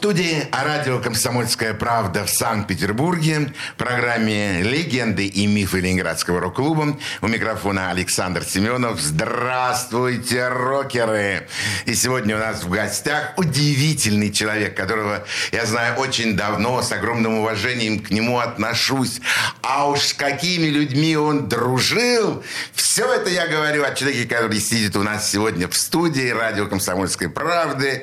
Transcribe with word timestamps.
студии 0.00 0.48
радио 0.50 0.98
«Комсомольская 0.98 1.74
правда» 1.74 2.24
в 2.24 2.30
Санкт-Петербурге 2.30 3.52
в 3.74 3.76
программе 3.76 4.62
«Легенды 4.62 5.26
и 5.26 5.46
мифы 5.46 5.80
Ленинградского 5.80 6.40
рок-клуба». 6.40 6.98
У 7.20 7.28
микрофона 7.28 7.90
Александр 7.90 8.42
Семенов. 8.42 8.98
Здравствуйте, 8.98 10.48
рокеры! 10.48 11.46
И 11.84 11.94
сегодня 11.94 12.36
у 12.36 12.38
нас 12.38 12.64
в 12.64 12.70
гостях 12.70 13.34
удивительный 13.36 14.32
человек, 14.32 14.74
которого 14.74 15.22
я 15.52 15.66
знаю 15.66 15.98
очень 15.98 16.34
давно, 16.34 16.80
с 16.80 16.90
огромным 16.92 17.34
уважением 17.34 18.00
к 18.00 18.08
нему 18.08 18.38
отношусь. 18.38 19.20
А 19.60 19.86
уж 19.86 20.00
с 20.00 20.14
какими 20.14 20.68
людьми 20.68 21.14
он 21.18 21.46
дружил, 21.46 22.42
все 22.72 23.04
это 23.04 23.28
я 23.28 23.46
говорю 23.46 23.84
о 23.84 23.92
человеке, 23.92 24.26
который 24.26 24.60
сидит 24.60 24.96
у 24.96 25.02
нас 25.02 25.30
сегодня 25.30 25.68
в 25.68 25.76
студии 25.76 26.30
радио 26.30 26.68
«Комсомольской 26.68 27.28
правды». 27.28 28.02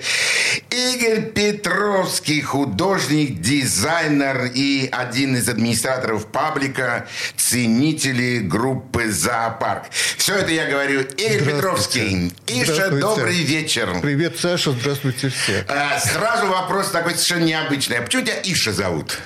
Игорь 0.69 1.31
Петров 1.31 1.86
Петровский 1.87 2.41
художник, 2.41 3.39
дизайнер 3.39 4.51
и 4.53 4.89
один 4.91 5.37
из 5.37 5.47
администраторов 5.47 6.27
паблика, 6.27 7.07
ценители 7.37 8.39
группы 8.39 9.09
«Зоопарк». 9.09 9.85
Все 10.17 10.35
это 10.35 10.51
я 10.51 10.65
говорю 10.65 11.03
Игорь 11.03 11.45
Петровский. 11.45 12.33
Иша, 12.45 12.89
добрый 12.89 13.41
вечер. 13.41 14.01
Привет, 14.01 14.37
Саша, 14.37 14.71
здравствуйте 14.73 15.29
все. 15.29 15.63
А, 15.69 15.97
сразу 16.01 16.47
вопрос 16.47 16.91
такой 16.91 17.13
совершенно 17.13 17.45
необычный. 17.45 17.99
А 17.99 18.01
почему 18.01 18.23
тебя 18.23 18.41
Иша 18.43 18.73
зовут? 18.73 19.17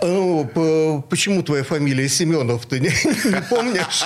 Ну, 0.00 1.04
почему 1.08 1.42
твоя 1.42 1.64
фамилия 1.64 2.08
Семенов, 2.08 2.66
ты 2.66 2.80
не, 2.80 2.88
не 3.24 3.42
помнишь? 3.42 4.04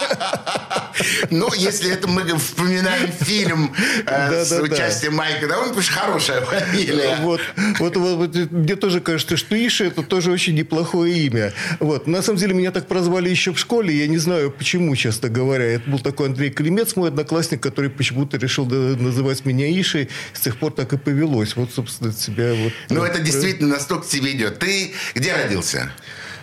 Ну, 1.31 1.53
если 1.55 1.93
это 1.93 2.09
мы 2.09 2.23
вспоминаем 2.39 3.11
фильм 3.13 3.75
э, 4.07 4.45
с 4.45 4.53
участием 4.61 5.15
Майка, 5.15 5.49
да, 5.49 5.59
он, 5.59 5.69
потому 5.69 5.87
хорошая 5.89 6.41
фамилия. 6.43 7.19
Вот, 7.21 7.41
вот, 7.79 7.97
вот, 7.97 8.35
мне 8.35 8.77
тоже 8.77 9.01
кажется, 9.01 9.37
что 9.37 9.55
Иша 9.55 9.85
это 9.85 10.03
тоже 10.03 10.31
очень 10.31 10.55
неплохое 10.55 11.15
имя. 11.27 11.53
Вот. 11.81 12.07
На 12.07 12.23
самом 12.23 12.39
деле, 12.39 12.55
меня 12.55 12.71
так 12.71 12.87
прозвали 12.87 13.29
еще 13.29 13.53
в 13.53 13.59
школе, 13.59 13.95
я 13.95 14.07
не 14.07 14.19
знаю 14.19 14.51
почему, 14.51 14.95
честно 14.97 15.29
говоря. 15.29 15.65
Это 15.65 15.89
был 15.91 15.99
такой 15.99 16.29
Андрей 16.29 16.51
Климец, 16.51 16.97
мой 16.97 17.09
одноклассник, 17.09 17.61
который 17.61 17.91
почему-то 17.91 18.37
решил 18.37 18.67
называть 18.67 19.45
меня 19.45 19.67
Ишей. 19.69 20.09
С 20.33 20.41
тех 20.41 20.59
пор 20.59 20.73
так 20.73 20.93
и 20.93 20.99
повелось. 20.99 21.57
Вот, 21.57 21.73
собственно, 21.73 22.13
тебя 22.13 22.55
вот... 22.55 22.73
Ну, 22.91 23.03
это 23.03 23.21
действительно 23.21 23.75
настолько 23.75 24.07
тебе 24.07 24.33
идет. 24.33 24.59
Ты 24.59 24.93
где 25.15 25.35
родился? 25.35 25.82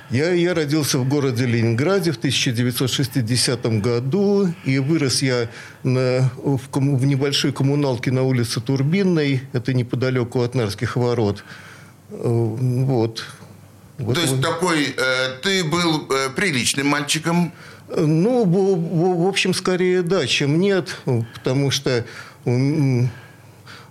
Я, 0.10 0.32
я 0.32 0.56
родился 0.56 0.98
в 0.98 1.08
городе 1.08 1.46
Ленинграде 1.46 2.12
в 2.12 2.18
1960 2.18 3.66
году, 3.80 4.52
и 4.66 4.80
вырос 4.80 5.22
я 5.22 5.50
на, 5.84 6.32
в, 6.36 6.60
в 6.74 7.06
небольшой 7.06 7.54
коммуналке 7.54 8.12
на 8.12 8.24
улице 8.24 8.60
Турбинной, 8.60 9.44
это 9.54 9.72
неподалеку 9.74 10.42
от 10.42 10.56
Нарских 10.56 10.96
ворот. 10.96 11.44
Э, 12.10 12.16
вот. 12.24 13.24
вот 14.00 14.16
То 14.16 14.22
есть 14.22 14.34
вот. 14.34 14.42
такой, 14.42 14.96
э, 14.98 15.38
ты 15.44 15.64
был 15.64 16.08
э, 16.10 16.30
приличным 16.36 16.88
мальчиком? 16.88 17.54
Ну, 17.96 18.46
в, 18.46 18.50
в, 18.50 19.26
в 19.26 19.28
общем, 19.28 19.54
скорее 19.54 20.02
да, 20.02 20.26
чем 20.26 20.60
нет, 20.60 20.98
потому 21.36 21.70
что 21.70 22.04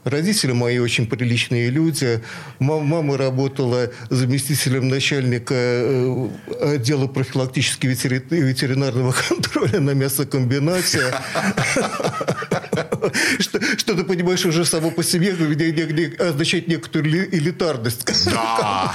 Родители 0.04 0.52
мои 0.52 0.78
очень 0.78 1.06
приличные 1.06 1.70
люди. 1.70 2.22
Мама 2.58 3.16
работала 3.16 3.90
заместителем 4.10 4.88
начальника 4.88 5.54
э, 5.54 6.28
отдела 6.60 7.06
профилактически 7.06 7.86
ветеринарного 7.86 9.12
контроля 9.28 9.80
на 9.80 9.90
мясокомбинате. 9.90 11.02
Что, 13.38 13.60
что 13.78 13.94
ты 13.94 14.04
понимаешь 14.04 14.44
уже 14.44 14.64
само 14.64 14.90
по 14.90 15.02
себе 15.02 15.34
означает 16.18 16.68
некоторую 16.68 17.34
элитарность. 17.34 18.04
Да. 18.26 18.94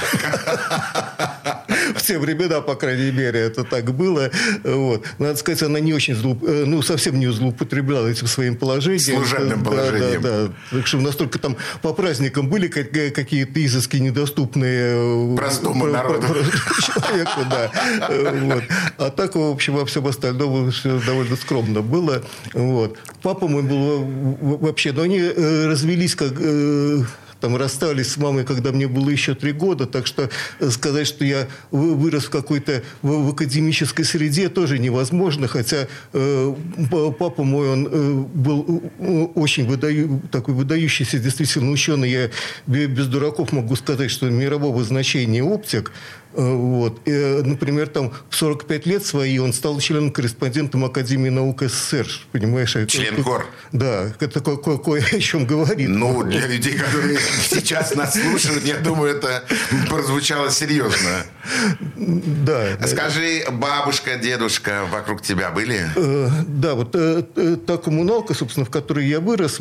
В 1.95 2.01
те 2.01 2.17
времена, 2.19 2.61
по 2.61 2.75
крайней 2.75 3.11
мере, 3.11 3.39
это 3.39 3.63
так 3.63 3.93
было. 3.93 4.29
Вот. 4.63 5.05
Надо 5.19 5.35
сказать, 5.35 5.63
она 5.63 5.79
не 5.79 5.93
очень 5.93 6.15
злоуп... 6.15 6.43
Э, 6.43 6.63
ну, 6.65 6.81
совсем 6.81 7.19
не 7.19 7.31
злоупотребляла 7.31 8.07
этим 8.07 8.27
своим 8.27 8.55
положением. 8.55 9.17
Служебным 9.17 9.63
положением. 9.63 10.21
Да, 10.21 10.47
да. 10.47 10.53
Так 10.71 10.87
что 10.87 10.99
настолько 10.99 11.39
там 11.39 11.57
по 11.81 11.93
праздникам 11.93 12.49
были 12.49 12.67
какие-то 12.67 13.65
изыски 13.65 13.97
недоступные 13.97 15.33
э, 15.33 15.35
простому 15.35 15.87
народу. 15.87 16.27
человеку, 16.81 17.41
да. 17.49 17.71
Вот. 18.09 18.63
А 18.97 19.09
так, 19.09 19.35
в 19.35 19.41
общем, 19.41 19.75
во 19.75 19.85
всем 19.85 20.07
остальном 20.07 20.71
все 20.71 20.99
довольно 20.99 21.35
скромно 21.35 21.81
было. 21.81 22.23
Вот. 22.53 22.97
Папа 23.21 23.47
мой 23.47 23.63
был 23.63 24.03
вообще, 24.59 24.91
но 24.91 25.03
они 25.03 25.19
э, 25.19 25.67
развелись 25.67 26.15
как 26.15 26.33
э, 26.39 27.03
там 27.43 27.57
расстались 27.57 28.07
с 28.07 28.15
мамой, 28.15 28.45
когда 28.45 28.71
мне 28.71 28.87
было 28.87 29.09
еще 29.09 29.35
три 29.35 29.51
года, 29.51 29.85
так 29.85 30.07
что 30.07 30.29
сказать, 30.69 31.05
что 31.05 31.25
я 31.25 31.49
вырос 31.71 32.23
в 32.23 32.29
какой-то 32.29 32.83
в, 33.01 33.25
в 33.25 33.29
академической 33.31 34.03
среде 34.03 34.47
тоже 34.47 34.79
невозможно, 34.79 35.49
хотя 35.49 35.89
э, 36.13 36.55
папа 37.19 37.43
мой, 37.43 37.69
он 37.69 37.89
э, 37.91 38.13
был 38.33 38.81
э, 38.97 39.23
очень 39.35 39.67
выдаю, 39.67 40.21
такой 40.31 40.53
выдающийся 40.53 41.19
действительно 41.19 41.69
ученый, 41.71 42.09
я 42.09 42.29
без 42.65 43.07
дураков 43.07 43.51
могу 43.51 43.75
сказать, 43.75 44.09
что 44.09 44.29
мирового 44.29 44.81
значения 44.85 45.43
оптик, 45.43 45.91
Э, 45.91 46.22
вот. 46.35 46.99
И, 47.05 47.11
э, 47.11 47.43
например, 47.43 47.87
там 47.87 48.11
в 48.29 48.35
45 48.35 48.85
лет 48.87 49.05
свои 49.05 49.37
он 49.37 49.53
стал 49.53 49.79
членом-корреспондентом 49.79 50.83
Академии 50.85 51.29
наук 51.29 51.61
СССР. 51.61 52.07
Понимаешь? 52.31 52.75
Член 52.87 53.23
КОР. 53.23 53.45
Да. 53.71 54.11
Это 54.19 54.39
кое, 54.39 54.77
кое 54.77 55.03
о 55.11 55.19
чем 55.19 55.45
говорит. 55.45 55.89
Ну, 55.89 56.23
для 56.23 56.47
людей, 56.47 56.77
которые 56.77 57.19
сейчас 57.47 57.95
нас 57.95 58.13
слушают, 58.19 58.65
я 58.65 58.77
думаю, 58.77 59.15
это 59.15 59.43
прозвучало 59.89 60.49
серьезно. 60.49 61.25
Да. 61.95 62.77
Скажи, 62.87 63.45
бабушка, 63.51 64.15
дедушка 64.17 64.85
вокруг 64.91 65.21
тебя 65.21 65.51
были? 65.51 65.87
Э, 65.95 66.29
да, 66.47 66.73
вот 66.73 66.91
та 67.65 67.77
коммуналка, 67.77 68.33
собственно, 68.33 68.65
в 68.65 68.69
которой 68.69 69.05
я 69.05 69.19
вырос, 69.19 69.59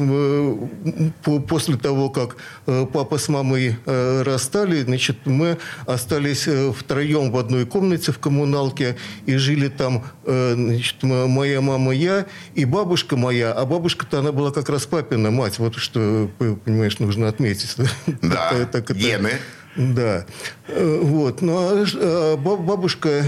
после 1.47 1.77
того, 1.77 2.11
как 2.11 2.37
папа 2.65 3.19
с 3.19 3.29
мамой 3.29 3.77
расстали, 3.85 4.83
значит, 4.83 5.19
мы 5.27 5.59
остались 5.87 6.47
втроем 6.71 7.33
в 7.33 7.37
одной 7.37 7.67
комнате 7.67 8.13
в 8.13 8.19
коммуналке 8.19 8.97
и 9.27 9.37
жили 9.37 9.69
там 9.69 10.05
э, 10.25 10.55
значит, 10.55 11.03
моя 11.03 11.61
мама, 11.61 11.93
я 11.93 12.27
и 12.55 12.65
бабушка 12.65 13.17
моя. 13.17 13.53
А 13.53 13.65
бабушка-то 13.65 14.21
она 14.21 14.33
была 14.33 14.53
как 14.53 14.69
раз 14.69 14.87
папина 14.87 15.31
мать. 15.31 15.59
Вот 15.59 15.77
что, 15.77 16.31
понимаешь, 16.39 16.99
нужно 16.99 17.29
отметить. 17.29 17.77
Да, 18.23 18.67
так, 18.71 18.87
так, 18.87 18.97
гены. 18.97 19.33
Да. 19.77 20.27
Э, 20.69 21.01
вот. 21.03 21.43
Ну, 21.43 21.57
а, 21.57 21.85
а 21.95 22.37
бабушка, 22.37 23.25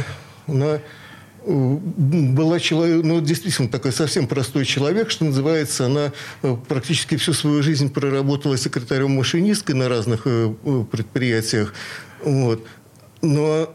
она 0.47 0.79
э, 0.79 0.81
была 1.47 2.61
человек, 2.61 3.05
ну, 3.05 3.21
действительно 3.21 3.69
такой 3.69 3.93
совсем 3.93 4.27
простой 4.27 4.65
человек, 4.65 5.11
что 5.11 5.25
называется. 5.25 5.87
Она 5.87 6.13
практически 6.69 7.17
всю 7.17 7.33
свою 7.33 7.63
жизнь 7.63 7.93
проработала 7.93 8.57
секретарем 8.57 9.13
машинисткой 9.13 9.75
на 9.75 9.89
разных 9.89 10.25
предприятиях. 10.91 11.75
Вот 12.23 12.67
но 13.25 13.75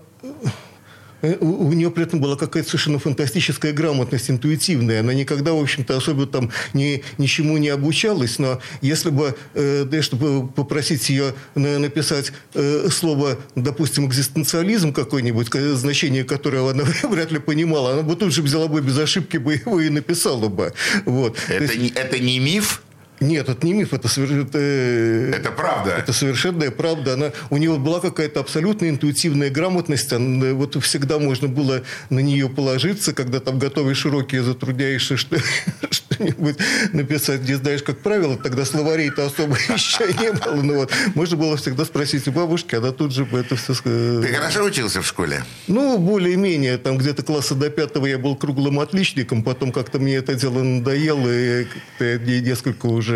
э, 1.22 1.36
у 1.42 1.74
нее 1.74 1.92
при 1.92 2.04
этом 2.04 2.22
была 2.22 2.38
какая-то 2.38 2.70
совершенно 2.70 3.00
фантастическая 3.00 3.74
грамотность, 3.74 4.30
интуитивная. 4.30 5.02
Она 5.02 5.14
никогда, 5.14 5.54
в 5.54 5.62
общем-то, 5.62 5.98
особо 5.98 6.26
там 6.28 6.52
ни, 6.74 7.04
ничему 7.18 7.58
не 7.58 7.70
обучалась, 7.70 8.40
но 8.40 8.62
если 8.82 9.10
бы, 9.10 9.36
э, 9.54 9.84
да, 9.86 10.02
чтобы 10.02 10.48
попросить 10.48 11.10
ее 11.10 11.34
написать 11.56 12.32
э, 12.54 12.88
слово, 12.90 13.38
допустим, 13.56 14.08
экзистенциализм 14.08 14.94
какой-нибудь, 14.94 15.50
значение 15.76 16.24
которого 16.24 16.72
она 16.72 16.84
вряд 17.04 17.32
ли 17.32 17.40
понимала, 17.40 17.94
она 17.94 18.04
бы 18.04 18.16
тут 18.16 18.34
же 18.34 18.42
взяла 18.42 18.68
бы 18.68 18.82
без 18.82 18.98
ошибки 18.98 19.38
бы 19.38 19.56
его 19.56 19.82
и 19.82 19.90
написала 19.90 20.48
бы. 20.48 20.74
Вот. 21.06 21.38
Это, 21.50 21.64
есть, 21.64 21.78
не, 21.78 21.90
это 21.90 22.20
не 22.20 22.40
миф? 22.40 22.82
Нет, 23.20 23.50
это 23.50 23.66
не 23.66 23.74
миф, 23.74 23.94
это 23.94 24.08
совершенно... 24.08 24.48
Это 25.36 25.52
правда. 25.52 25.92
Это 25.92 26.14
совершенная 26.14 26.72
правда. 26.72 27.14
Она, 27.14 27.32
у 27.50 27.58
него 27.58 27.78
была 27.78 28.00
какая-то 28.00 28.40
абсолютно 28.40 28.90
интуитивная 28.90 29.50
грамотность. 29.50 30.14
Она, 30.14 30.54
вот 30.54 30.82
всегда 30.84 31.20
можно 31.20 31.48
было 31.48 31.82
на 32.10 32.20
нее 32.20 32.50
положиться, 32.50 33.14
когда 33.14 33.40
там 33.40 33.60
готовишь 33.60 34.06
уроки, 34.06 34.40
затрудняешься, 34.40 35.18
что, 35.18 35.38
что, 35.92 36.10
что-нибудь 36.20 36.58
написать, 36.94 37.48
не 37.48 37.56
знаешь, 37.56 37.84
как 37.84 38.00
правило, 38.00 38.38
тогда 38.38 38.66
словарей-то 38.66 39.26
особо 39.26 39.56
еще 39.70 40.14
не 40.20 40.32
было. 40.32 40.62
Ну 40.62 40.76
вот, 40.76 40.92
можно 41.16 41.38
было 41.38 41.58
всегда 41.58 41.86
спросить 41.86 42.28
у 42.28 42.32
бабушки, 42.32 42.76
она 42.76 42.92
тут 42.92 43.14
же 43.14 43.26
бы 43.26 43.40
это 43.40 43.56
все... 43.56 43.74
Ты 43.74 44.34
хорошо 44.34 44.64
учился 44.64 45.02
в 45.02 45.08
школе? 45.08 45.44
Ну, 45.68 45.98
более-менее. 45.98 46.78
Там 46.78 46.98
где-то 46.98 47.24
класса 47.24 47.56
до 47.56 47.70
пятого 47.70 48.06
я 48.06 48.18
был 48.18 48.36
круглым 48.36 48.80
отличником, 48.80 49.44
потом 49.44 49.72
как-то 49.72 50.00
мне 50.00 50.16
это 50.16 50.36
дело 50.36 50.62
надоело, 50.62 51.30
и 51.30 51.68
несколько 52.00 52.86
уже... 52.88 53.09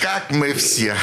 Как 0.00 0.30
мы 0.30 0.52
все. 0.54 0.96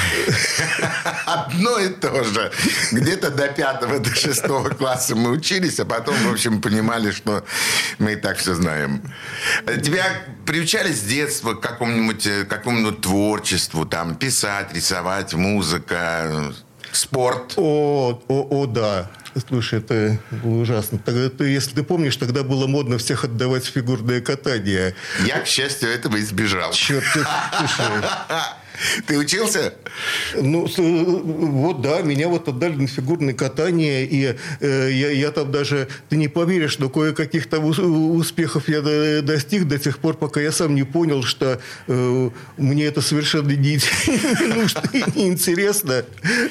Одно 1.25 1.79
и 1.79 1.89
то 1.89 2.23
же. 2.23 2.51
Где-то 2.91 3.29
до 3.31 3.47
пятого, 3.47 3.99
до 3.99 4.13
шестого 4.13 4.69
класса 4.69 5.15
мы 5.15 5.31
учились, 5.31 5.79
а 5.79 5.85
потом, 5.85 6.15
в 6.15 6.31
общем, 6.31 6.61
понимали, 6.61 7.11
что 7.11 7.43
мы 7.99 8.13
и 8.13 8.15
так 8.15 8.37
все 8.37 8.55
знаем. 8.55 9.01
Тебя 9.83 10.05
приучали 10.45 10.91
с 10.91 11.01
детства 11.01 11.53
к 11.53 11.61
какому-нибудь 11.61 12.47
какому 12.47 12.91
творчеству, 12.91 13.85
там, 13.85 14.15
писать, 14.15 14.73
рисовать, 14.73 15.33
музыка, 15.33 16.53
спорт? 16.91 17.53
О, 17.57 18.21
о, 18.27 18.47
о 18.49 18.65
да. 18.65 19.09
Слушай, 19.47 19.79
это 19.79 20.19
ужасно. 20.43 20.97
Тогда, 20.97 21.29
ты, 21.29 21.45
если 21.45 21.75
ты 21.75 21.83
помнишь, 21.83 22.15
тогда 22.15 22.43
было 22.43 22.67
модно 22.67 22.97
всех 22.97 23.23
отдавать 23.23 23.65
в 23.65 23.69
фигурное 23.69 24.21
катание. 24.21 24.95
Я, 25.25 25.39
к 25.41 25.47
счастью, 25.47 25.89
этого 25.89 26.19
избежал. 26.19 26.71
Черт, 26.71 27.05
слушай. 27.11 27.85
Ты 29.05 29.17
учился? 29.17 29.73
Ну, 30.35 30.67
вот 30.77 31.81
да, 31.81 32.01
меня 32.01 32.27
вот 32.27 32.47
отдали 32.47 32.75
на 32.75 32.87
фигурное 32.87 33.33
катание, 33.33 34.05
и 34.05 34.35
э, 34.59 34.89
я, 34.91 35.11
я 35.11 35.31
там 35.31 35.51
даже, 35.51 35.87
ты 36.09 36.17
не 36.17 36.27
поверишь, 36.27 36.77
но 36.79 36.89
кое-каких 36.89 37.47
там 37.47 37.65
успехов 37.65 38.69
я 38.69 38.81
достиг 39.21 39.67
до 39.67 39.79
тех 39.79 39.99
пор, 39.99 40.15
пока 40.15 40.41
я 40.41 40.51
сам 40.51 40.75
не 40.75 40.83
понял, 40.83 41.23
что 41.23 41.59
э, 41.87 42.29
мне 42.57 42.85
это 42.85 43.01
совершенно 43.01 43.51
не, 43.51 43.79
нужно 44.55 44.83
и 44.93 45.03
неинтересно. 45.15 46.05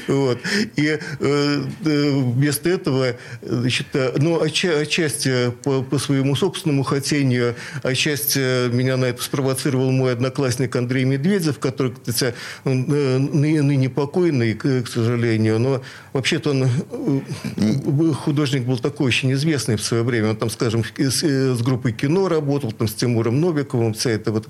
Вот. 0.09 0.41
И 0.77 0.99
э, 1.21 1.65
вместо 1.81 2.69
этого, 2.69 3.17
значит, 3.43 3.87
ну, 4.17 4.43
отчасти 4.43 5.53
по, 5.63 5.83
по 5.83 5.99
своему 5.99 6.35
собственному 6.35 6.83
хотению, 6.83 7.55
отчасти 7.83 8.69
меня 8.69 8.97
на 8.97 9.07
это 9.07 9.23
спровоцировал 9.23 9.91
мой 9.91 10.13
одноклассник 10.13 10.75
Андрей 10.75 11.05
Медведев, 11.05 11.59
который, 11.59 11.95
хотя 12.05 12.16
он 12.65 12.87
э, 12.89 13.19
ныне 13.19 13.89
покойный, 13.89 14.55
к 14.55 14.87
сожалению, 14.87 15.59
но 15.59 15.83
вообще-то 16.13 16.51
он 16.51 16.65
э, 16.65 18.13
художник 18.13 18.65
был 18.65 18.79
такой 18.79 19.07
очень 19.07 19.33
известный 19.33 19.77
в 19.77 19.83
свое 19.83 20.03
время. 20.03 20.31
Он 20.31 20.37
там, 20.37 20.51
скажем, 20.51 20.85
с, 20.85 21.23
э, 21.23 21.55
с 21.55 21.63
группой 21.63 21.93
кино 21.93 22.29
работал, 22.29 22.73
там 22.73 22.89
с 22.89 22.95
Тимуром 22.95 23.41
Новиковым, 23.41 23.95
вся 23.95 24.11
эта 24.11 24.33
вот 24.33 24.47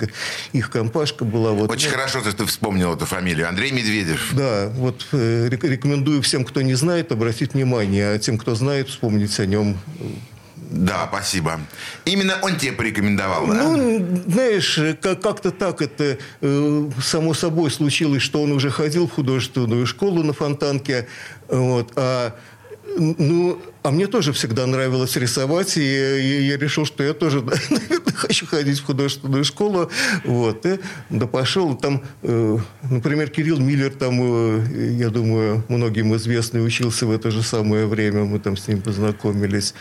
их 0.53 0.71
компашка 0.71 1.25
была. 1.25 1.53
Вот. 1.53 1.71
Очень 1.71 1.91
хорошо, 1.91 2.21
что 2.21 2.33
ты 2.33 2.45
вспомнил 2.45 2.95
эту 2.95 3.07
фамилию. 3.07 3.49
Андрей 3.49 3.73
Медведев. 3.73 4.33
Да, 4.33 4.71
вот 4.77 5.07
рекомендую 5.13 6.23
всем, 6.23 6.45
кто 6.45 6.63
не 6.63 6.75
знает, 6.75 7.13
обратить 7.13 7.55
внимание, 7.55 8.11
а 8.11 8.19
тем, 8.19 8.39
кто 8.39 8.55
знает, 8.55 8.89
вспомнить 8.89 9.39
о 9.41 9.47
нем 9.47 9.77
да, 10.71 11.07
спасибо. 11.09 11.61
Именно 12.05 12.39
он 12.43 12.57
тебе 12.57 12.73
порекомендовал, 12.73 13.47
да? 13.47 13.63
Ну, 13.63 14.23
знаешь, 14.27 14.79
как-то 15.01 15.51
так 15.51 15.81
это 15.81 16.19
э, 16.41 16.91
само 17.03 17.35
собой 17.35 17.71
случилось, 17.71 18.23
что 18.23 18.43
он 18.43 18.53
уже 18.53 18.71
ходил 18.71 19.07
в 19.07 19.13
художественную 19.13 19.87
школу 19.87 20.23
на 20.23 20.33
Фонтанке. 20.33 21.07
Вот, 21.49 21.93
а 21.97 22.35
ну, 22.99 23.61
а 23.83 23.91
мне 23.91 24.07
тоже 24.07 24.33
всегда 24.33 24.67
нравилось 24.67 25.17
рисовать, 25.17 25.77
и 25.77 25.83
я, 25.83 26.41
я 26.41 26.57
решил, 26.57 26.87
что 26.87 27.03
я 27.03 27.13
тоже, 27.15 27.43
наверное, 27.71 28.13
хочу 28.15 28.47
ходить 28.47 28.79
в 28.81 28.85
художественную 28.85 29.45
школу. 29.45 29.91
Вот, 30.25 30.65
и, 30.67 30.79
да 31.11 31.27
пошел. 31.27 31.77
Там, 31.77 32.03
э, 32.23 32.59
например, 32.91 33.29
Кирилл 33.31 33.59
Миллер, 33.59 33.91
там, 33.91 34.19
э, 34.21 34.95
я 34.99 35.11
думаю, 35.11 35.65
многим 35.69 36.15
известный, 36.17 36.65
учился 36.65 37.07
в 37.07 37.11
это 37.11 37.31
же 37.31 37.43
самое 37.43 37.87
время. 37.87 38.25
Мы 38.25 38.39
там 38.39 38.57
с 38.57 38.67
ним 38.69 38.81
познакомились. 38.81 39.75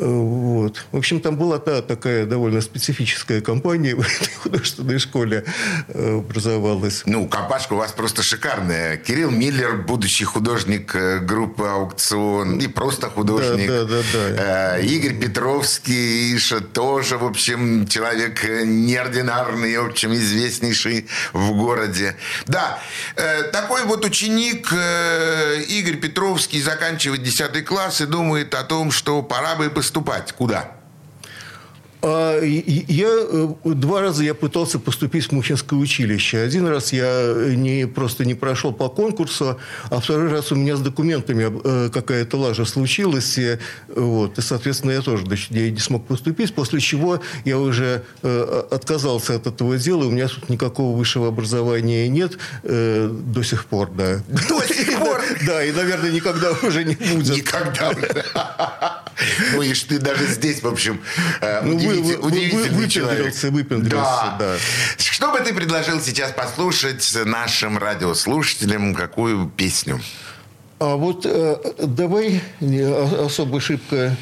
Вот. 0.00 0.84
В 0.92 0.96
общем, 0.96 1.20
там 1.20 1.36
была 1.36 1.58
та 1.58 1.82
такая 1.82 2.24
довольно 2.24 2.60
специфическая 2.60 3.40
компания 3.40 3.94
в 3.96 4.00
этой 4.00 4.32
художественной 4.42 4.98
школе 4.98 5.44
э, 5.88 6.18
образовалась. 6.18 7.02
Ну, 7.06 7.26
компашка 7.28 7.72
у 7.72 7.76
вас 7.76 7.92
просто 7.92 8.22
шикарная. 8.22 8.96
Кирилл 8.96 9.30
Миллер, 9.30 9.82
будущий 9.82 10.24
художник 10.24 10.94
э, 10.94 11.18
группы 11.18 11.64
«Аукцион», 11.64 12.58
и 12.58 12.68
просто 12.68 13.10
художник. 13.10 13.68
Да, 13.68 13.84
да, 13.84 14.02
да. 14.12 14.36
да. 14.36 14.78
Игорь 14.78 15.18
Петровский, 15.18 16.36
Иша, 16.36 16.60
тоже, 16.60 17.18
в 17.18 17.24
общем, 17.24 17.86
человек 17.88 18.44
неординарный, 18.44 19.78
в 19.78 19.86
общем, 19.86 20.14
известнейший 20.14 21.06
в 21.32 21.52
городе. 21.52 22.16
Да, 22.46 22.78
такой 23.52 23.84
вот 23.84 24.04
ученик 24.04 24.72
Игорь 25.68 25.96
Петровский 25.96 26.60
заканчивает 26.60 27.22
10 27.22 27.64
класс 27.64 28.00
и 28.00 28.06
думает 28.06 28.54
о 28.54 28.64
том, 28.64 28.90
что 28.90 29.22
пора 29.22 29.56
бы 29.56 29.70
поступить 29.70 29.87
поступать? 29.88 30.32
Куда? 30.32 30.77
А, 32.00 32.40
я 32.40 33.08
э, 33.08 33.48
два 33.64 34.00
раза 34.00 34.22
я 34.22 34.34
пытался 34.34 34.78
поступить 34.78 35.26
в 35.26 35.32
Мухинское 35.32 35.78
училище. 35.78 36.38
Один 36.38 36.66
раз 36.68 36.92
я 36.92 37.34
не, 37.34 37.86
просто 37.86 38.24
не 38.24 38.34
прошел 38.34 38.72
по 38.72 38.88
конкурсу, 38.88 39.58
а 39.90 40.00
второй 40.00 40.30
раз 40.30 40.52
у 40.52 40.54
меня 40.54 40.76
с 40.76 40.80
документами 40.80 41.50
э, 41.64 41.90
какая-то 41.92 42.36
лажа 42.36 42.64
случилась. 42.66 43.36
И, 43.38 43.58
вот, 43.88 44.38
и, 44.38 44.42
соответственно, 44.42 44.92
я 44.92 45.02
тоже 45.02 45.24
я 45.50 45.70
не 45.70 45.80
смог 45.80 46.06
поступить, 46.06 46.54
после 46.54 46.80
чего 46.80 47.20
я 47.44 47.58
уже 47.58 48.04
э, 48.22 48.62
отказался 48.70 49.34
от 49.34 49.48
этого 49.48 49.76
дела. 49.76 50.04
У 50.04 50.10
меня 50.10 50.28
тут 50.28 50.48
никакого 50.48 50.96
высшего 50.96 51.28
образования 51.28 52.08
нет 52.08 52.38
до 52.62 53.42
сих 53.42 53.66
пор, 53.66 53.90
да. 53.90 54.22
До 54.28 54.62
сих 54.62 54.98
пор? 54.98 55.20
Да, 55.46 55.64
и, 55.64 55.72
наверное, 55.72 56.12
никогда 56.12 56.52
уже 56.62 56.84
не 56.84 56.94
будет. 56.94 57.36
Никогда. 57.36 57.92
Ну, 59.54 59.62
и 59.62 59.72
ты 59.72 59.98
даже 59.98 60.26
здесь, 60.26 60.62
в 60.62 60.68
общем, 60.68 61.00
ну, 61.62 61.87
удивитель, 61.88 62.16
вы, 62.16 62.28
удивительный 62.28 62.70
вы, 62.70 62.88
человек. 62.88 63.34
Выпендрился, 63.42 63.96
да. 63.96 64.36
да. 64.38 64.56
Что 64.96 65.32
бы 65.32 65.40
ты 65.40 65.54
предложил 65.54 66.00
сейчас 66.00 66.32
послушать 66.32 67.16
нашим 67.24 67.78
радиослушателям? 67.78 68.94
Какую 68.94 69.48
песню? 69.48 70.00
А 70.78 70.96
вот 70.96 71.26
э, 71.26 71.56
давай 71.78 72.42
особо 73.24 73.60
шибко 73.60 74.16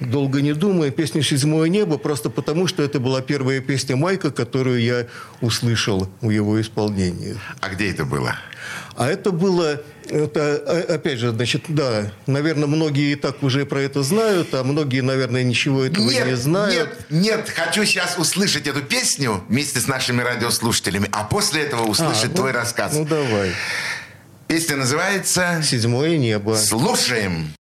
долго 0.00 0.40
не 0.40 0.52
думая, 0.52 0.90
песню 0.90 1.22
«Седьмое 1.22 1.68
небо» 1.68 1.98
просто 1.98 2.30
потому, 2.30 2.66
что 2.66 2.82
это 2.82 3.00
была 3.00 3.22
первая 3.22 3.60
песня 3.60 3.96
Майка, 3.96 4.30
которую 4.30 4.82
я 4.82 5.06
услышал 5.40 6.08
в 6.20 6.30
его 6.30 6.60
исполнении. 6.60 7.36
А 7.60 7.68
где 7.68 7.90
это 7.90 8.04
было? 8.04 8.36
А 8.96 9.08
это 9.08 9.30
было, 9.30 9.80
это, 10.10 10.84
опять 10.88 11.18
же, 11.18 11.30
значит, 11.30 11.64
да, 11.68 12.12
наверное, 12.26 12.66
многие 12.66 13.12
и 13.12 13.14
так 13.16 13.42
уже 13.42 13.66
про 13.66 13.80
это 13.80 14.02
знают, 14.02 14.54
а 14.54 14.62
многие, 14.64 15.00
наверное, 15.00 15.42
ничего 15.42 15.84
этого 15.84 16.04
нет, 16.10 16.26
не 16.26 16.36
знают. 16.36 16.96
Нет, 17.10 17.22
нет, 17.22 17.50
хочу 17.50 17.84
сейчас 17.84 18.18
услышать 18.18 18.66
эту 18.66 18.82
песню 18.82 19.42
вместе 19.48 19.80
с 19.80 19.86
нашими 19.86 20.22
радиослушателями, 20.22 21.08
а 21.12 21.24
после 21.24 21.62
этого 21.62 21.86
услышать 21.86 22.32
а, 22.32 22.36
твой 22.36 22.52
ну, 22.52 22.58
рассказ. 22.58 22.92
Ну, 22.94 23.04
давай. 23.04 23.52
Песня 24.46 24.76
называется 24.76 25.62
«Седьмое 25.62 26.18
небо». 26.18 26.56
Слушаем. 26.56 27.54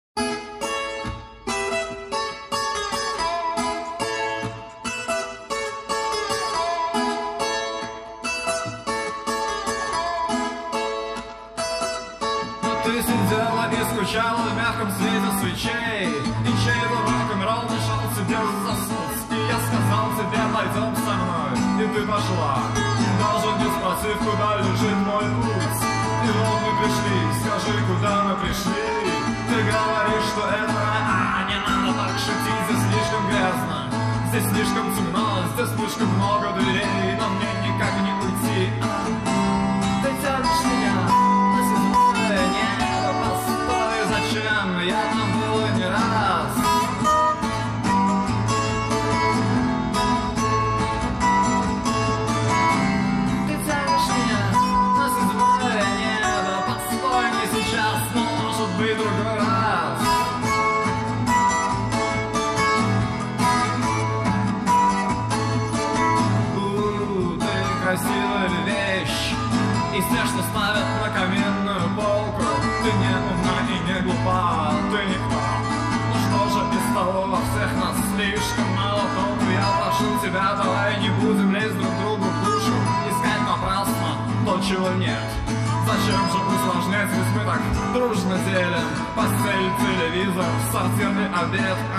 aberto 91.41 91.90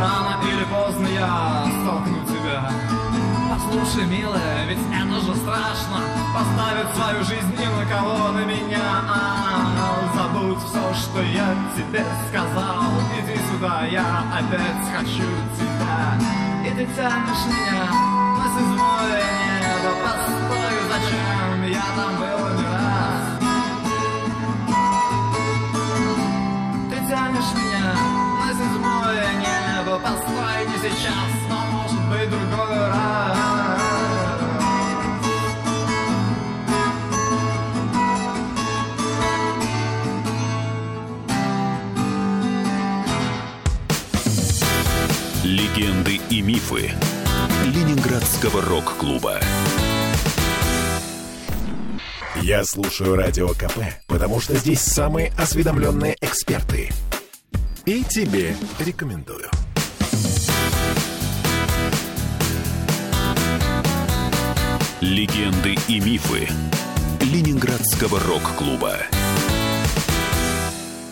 Рано 0.00 0.36
или 0.44 0.64
поздно 0.64 1.06
я 1.08 1.66
столкну 1.80 2.24
тебя. 2.26 2.70
Послушай, 3.50 4.06
милая, 4.06 4.66
ведь 4.66 4.78
это 4.78 5.20
же 5.20 5.34
страшно 5.34 5.98
Поставить 6.34 6.94
свою 6.94 7.24
жизнь 7.24 7.56
ни 7.58 7.64
на 7.66 7.86
кого, 7.86 8.32
на 8.32 8.44
меня. 8.44 9.02
А, 9.08 9.56
Забудь 10.14 10.58
все, 10.64 10.94
что 10.94 11.22
я 11.22 11.54
тебе 11.74 12.04
сказал. 12.28 12.84
Иди 13.18 13.38
сюда, 13.50 13.86
я 13.86 14.22
опять 14.32 14.84
хочу 14.94 15.28
тебя. 15.56 16.18
И 16.66 16.70
ты 16.70 16.86
тянешь 16.94 17.46
меня 17.46 17.86
на 18.36 18.46
седьмое 18.54 19.24
небо. 19.62 19.92
Постой, 20.04 20.76
зачем 20.90 21.72
я 21.72 21.84
там 21.96 22.16
был 22.20 22.35
сейчас, 30.90 31.30
но 31.48 31.56
может 31.66 32.08
быть 32.08 32.30
другой 32.30 32.88
раз 32.88 33.38
Легенды 45.44 46.20
и 46.30 46.42
мифы 46.42 46.92
Ленинградского 47.64 48.62
рок-клуба. 48.62 49.40
Я 52.42 52.64
слушаю 52.64 53.16
Радио 53.16 53.48
КП, 53.48 53.78
потому 54.06 54.40
что 54.40 54.54
здесь 54.56 54.80
самые 54.80 55.32
осведомленные 55.38 56.16
эксперты. 56.20 56.90
И 57.86 58.04
тебе 58.04 58.56
рекомендую. 58.78 59.48
Легенды 65.02 65.76
и 65.88 66.00
мифы 66.00 66.48
Ленинградского 67.20 68.18
рок-клуба. 68.18 68.96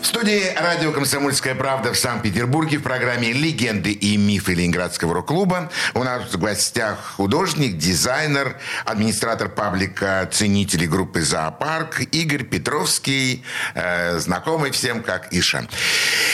В 0.01 0.05
студии 0.07 0.41
радио 0.57 0.91
«Комсомольская 0.91 1.53
правда» 1.53 1.93
в 1.93 1.97
Санкт-Петербурге 1.97 2.79
в 2.79 2.81
программе 2.81 3.31
«Легенды 3.31 3.91
и 3.91 4.17
мифы 4.17 4.55
Ленинградского 4.55 5.13
рок-клуба». 5.13 5.71
У 5.93 6.03
нас 6.03 6.33
в 6.33 6.39
гостях 6.39 7.13
художник, 7.17 7.77
дизайнер, 7.77 8.59
администратор 8.85 9.49
паблика 9.49 10.27
ценителей 10.31 10.87
группы 10.87 11.21
«Зоопарк» 11.21 12.01
Игорь 12.11 12.43
Петровский, 12.43 13.43
э, 13.75 14.17
знакомый 14.17 14.71
всем 14.71 15.03
как 15.03 15.31
Иша. 15.31 15.67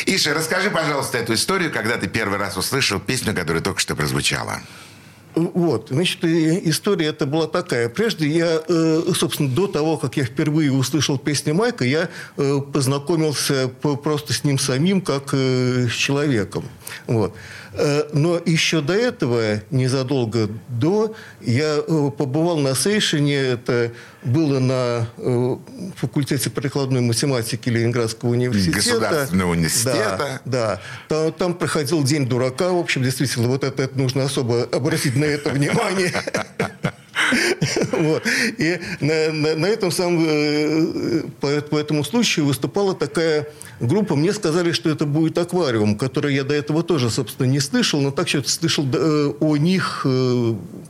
Иша, 0.06 0.34
расскажи, 0.34 0.72
пожалуйста, 0.72 1.18
эту 1.18 1.34
историю, 1.34 1.70
когда 1.70 1.98
ты 1.98 2.08
первый 2.08 2.40
раз 2.40 2.56
услышал 2.56 3.02
песню, 3.02 3.36
которая 3.36 3.62
только 3.62 3.82
что 3.82 3.94
прозвучала. 3.98 4.62
Вот, 5.36 5.88
значит, 5.90 6.24
история 6.24 7.08
это 7.08 7.26
была 7.26 7.48
такая. 7.48 7.90
Прежде 7.90 8.28
я, 8.28 8.62
э, 8.68 9.02
собственно, 9.16 9.50
до 9.50 9.68
того, 9.68 9.98
как 9.98 10.18
я 10.18 10.26
впервые 10.26 10.72
услышал 10.72 11.18
песни 11.18 11.52
Майка, 11.52 11.86
я 11.86 12.10
э, 12.38 12.60
познакомился 12.74 13.70
просто 14.04 14.34
с 14.34 14.44
ним 14.44 14.60
самим, 14.60 15.02
как 15.02 15.30
э, 15.34 15.88
с 15.90 15.94
человеком. 15.94 16.66
Вот. 17.08 17.36
Но 18.14 18.40
еще 18.46 18.82
до 18.82 18.94
этого, 18.94 19.62
незадолго 19.72 20.50
до, 20.68 21.16
я 21.40 21.82
побывал 21.82 22.58
на 22.58 22.76
Сейшине, 22.76 23.36
это 23.36 23.92
было 24.24 24.60
на 24.60 25.08
факультете 25.96 26.50
прикладной 26.50 27.02
математики 27.02 27.70
Ленинградского 27.70 28.30
университета. 28.32 28.78
Государственного 28.78 29.52
университета. 29.52 30.18
Да, 30.18 30.42
да. 30.46 30.82
Там, 31.08 31.34
там 31.34 31.54
проходил 31.54 32.04
День 32.04 32.28
дурака, 32.28 32.72
в 32.72 32.78
общем, 32.78 33.04
действительно, 33.04 33.48
вот 33.48 33.64
это, 33.64 33.84
это 33.84 33.98
нужно 33.98 34.24
особо 34.24 34.64
обратить 34.64 35.16
на 35.16 35.26
это 35.26 35.50
внимание. 35.50 36.14
Вот. 37.92 38.24
И 38.58 38.80
на, 39.00 39.32
на, 39.32 39.56
на 39.56 39.66
этом 39.66 39.92
самом, 39.92 41.32
по, 41.40 41.62
по 41.62 41.78
этому 41.78 42.04
случаю 42.04 42.46
выступала 42.46 42.96
такая 42.96 43.48
группа. 43.80 44.16
Мне 44.16 44.34
сказали, 44.34 44.72
что 44.72 44.90
это 44.90 45.06
будет 45.06 45.38
аквариум, 45.38 45.98
который 45.98 46.36
я 46.36 46.44
до 46.44 46.54
этого 46.54 46.84
тоже, 46.84 47.10
собственно, 47.10 47.48
не 47.48 47.60
слышал, 47.60 48.02
но 48.02 48.12
так 48.12 48.28
что-то 48.28 48.50
слышал 48.50 48.86
о 49.40 49.58
них 49.58 50.06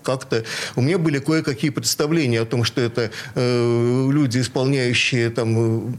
как-то. 0.03 0.43
У 0.75 0.81
меня 0.81 0.97
были 0.97 1.19
кое-какие 1.19 1.71
представления 1.71 2.41
о 2.41 2.45
том, 2.45 2.63
что 2.63 2.81
это 2.81 3.11
люди, 3.35 4.39
исполняющие 4.39 5.29
там 5.29 5.95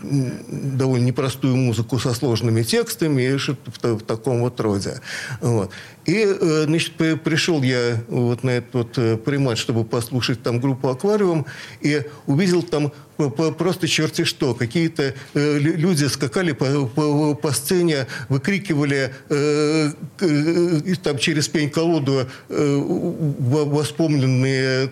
довольно 0.48 1.04
непростую 1.04 1.56
музыку 1.56 1.98
со 1.98 2.14
сложными 2.14 2.62
текстами 2.62 3.22
и 3.22 3.38
что-то 3.38 3.70
в, 3.70 3.98
в 3.98 4.02
таком 4.02 4.40
вот 4.40 4.60
роде. 4.60 5.00
Вот. 5.40 5.70
И, 6.04 6.26
значит, 6.64 6.94
пришел 7.22 7.62
я 7.62 8.02
вот 8.08 8.42
на 8.42 8.50
этот 8.50 8.74
вот 8.74 9.22
примат, 9.24 9.58
чтобы 9.58 9.84
послушать 9.84 10.42
там 10.42 10.60
группу 10.60 10.88
«Аквариум», 10.88 11.46
и 11.80 12.02
увидел 12.26 12.62
там 12.62 12.92
просто 13.16 13.88
черти 13.88 14.24
что. 14.24 14.54
Какие-то 14.54 15.14
э, 15.34 15.58
люди 15.58 16.06
скакали 16.06 16.52
по, 16.52 16.86
по, 16.86 17.34
по 17.34 17.52
сцене, 17.52 18.06
выкрикивали 18.28 19.12
э, 19.28 19.92
э, 20.20 20.94
там 21.02 21.18
через 21.18 21.48
пень-колоду 21.48 22.26
э, 22.48 22.76
воспомненные 22.78 24.90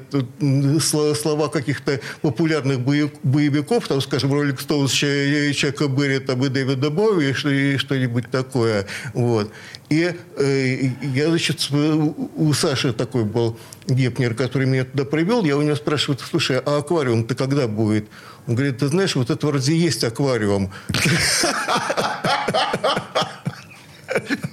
слова 0.81 1.49
каких-то 1.49 2.01
популярных 2.23 2.81
боевиков, 2.81 3.89
там, 3.89 4.01
скажем, 4.01 4.33
Ролик 4.33 4.61
Стоунс, 4.61 4.93
Чака 4.93 5.89
Берри 5.89 6.19
там, 6.19 6.45
и 6.45 6.49
Дэвида 6.49 6.91
Боуи, 6.91 7.31
и 7.31 7.77
что-нибудь 7.77 8.31
такое. 8.31 8.87
Вот. 9.15 9.53
И 9.89 10.13
э, 10.37 10.91
я, 11.03 11.29
значит, 11.29 11.69
у 11.71 12.53
Саши 12.53 12.93
такой 12.93 13.25
был 13.25 13.59
Гепнер, 13.87 14.35
который 14.35 14.67
меня 14.67 14.85
туда 14.85 15.05
привел, 15.05 15.45
я 15.45 15.57
у 15.57 15.63
него 15.63 15.77
спрашиваю, 15.77 16.19
слушай, 16.19 16.59
а 16.59 16.79
аквариум-то 16.79 17.35
когда 17.35 17.67
будет? 17.67 18.09
Он 18.47 18.55
говорит, 18.55 18.79
ты 18.79 18.89
знаешь, 18.89 19.17
вот 19.17 19.31
это 19.31 19.47
вроде 19.47 19.77
есть 19.77 20.05
аквариум. 20.05 20.71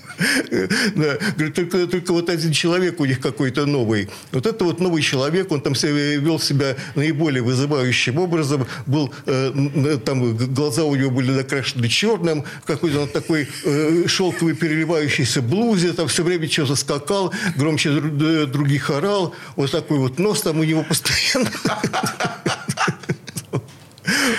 Только, 1.55 1.87
только 1.87 2.11
вот 2.13 2.29
один 2.29 2.51
человек 2.51 2.99
у 2.99 3.05
них 3.05 3.19
какой-то 3.19 3.65
новый. 3.65 4.09
Вот 4.31 4.45
это 4.45 4.63
вот 4.63 4.79
новый 4.79 5.01
человек, 5.01 5.51
он 5.51 5.61
там 5.61 5.73
вел 5.73 6.39
себя 6.39 6.75
наиболее 6.95 7.41
вызывающим 7.41 8.17
образом. 8.19 8.67
Был, 8.85 9.13
э, 9.25 9.97
там 10.03 10.35
глаза 10.53 10.83
у 10.83 10.95
него 10.95 11.11
были 11.11 11.31
накрашены 11.31 11.87
черным, 11.87 12.43
какой-то 12.65 13.01
он 13.01 13.09
такой 13.09 13.47
э, 13.63 14.07
шелковый 14.07 14.55
переливающийся 14.55 15.41
блузе, 15.41 15.93
там 15.93 16.07
все 16.07 16.23
время 16.23 16.49
что-то 16.49 16.75
скакал, 16.75 17.33
громче 17.55 17.91
других 17.91 18.89
орал. 18.89 19.35
Вот 19.55 19.71
такой 19.71 19.97
вот 19.99 20.19
нос 20.19 20.41
там 20.41 20.59
у 20.59 20.63
него 20.63 20.83
постоянно. 20.83 21.51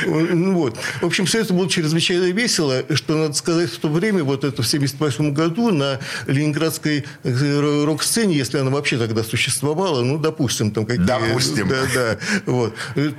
Ну, 0.07 0.55
вот. 0.55 0.77
В 1.01 1.07
общем, 1.07 1.27
все 1.27 1.41
это 1.41 1.55
было 1.55 1.69
чрезвычайно 1.69 2.31
весело, 2.33 2.85
что, 2.95 3.17
надо 3.17 3.35
сказать, 3.35 3.71
в 3.71 3.79
то 3.79 3.89
время, 3.89 4.25
вот 4.25 4.45
это 4.45 4.63
в 4.63 4.67
1978 4.67 5.33
году, 5.33 5.71
на 5.71 5.99
ленинградской 6.27 7.05
э, 7.23 7.85
рок-сцене, 7.85 8.37
если 8.37 8.59
она 8.59 8.71
вообще 8.71 8.99
тогда 8.99 9.23
существовала, 9.23 10.03
ну, 10.03 10.19
допустим, 10.19 10.71
там 10.71 10.87
какие... 10.87 11.05
Допустим. 11.05 11.69
Да, 11.69 11.83
да. 11.95 12.19
Вот. 12.47 12.75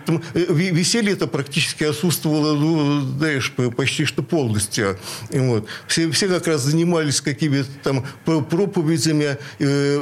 Там, 0.05 0.21
э, 0.33 0.45
веселье 0.49 1.13
это 1.13 1.27
практически 1.27 1.83
отсутствовало, 1.83 2.55
ну, 2.55 3.01
знаешь, 3.17 3.53
почти 3.75 4.05
что 4.05 4.23
полностью. 4.23 4.97
И 5.29 5.39
вот. 5.39 5.67
Все, 5.87 6.09
все 6.11 6.27
как 6.27 6.47
раз 6.47 6.61
занимались 6.61 7.21
какими-то 7.21 7.69
там 7.83 8.05
проповедями, 8.25 9.37
э, 9.59 9.97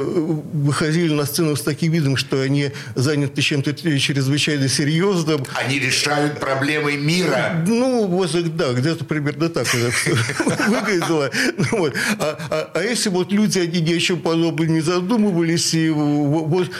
выходили 0.52 1.12
на 1.12 1.24
сцену 1.24 1.56
с 1.56 1.62
таким 1.62 1.92
видом, 1.92 2.16
что 2.16 2.40
они 2.40 2.70
заняты 2.94 3.40
чем-то 3.42 3.72
чрезвычайно 3.74 4.68
серьезным. 4.68 5.44
Они 5.54 5.78
решают 5.78 6.40
проблемы 6.40 6.57
проблемой 6.58 6.96
мира. 6.96 7.64
Ну, 7.66 8.06
вот, 8.06 8.30
да, 8.56 8.72
где-то 8.72 9.04
примерно 9.04 9.48
так 9.48 9.66
это 9.74 9.90
все 9.90 10.14
выглядело. 10.68 11.30
Ну, 11.56 11.78
вот. 11.78 11.94
а, 12.18 12.38
а, 12.50 12.70
а 12.74 12.82
если 12.82 13.08
вот 13.08 13.32
люди, 13.32 13.58
они 13.58 13.80
ни 13.80 13.94
о 13.94 14.00
чем 14.00 14.20
подобном 14.20 14.68
не 14.68 14.80
задумывались, 14.80 15.74
и 15.74 15.90
вот 15.90 16.70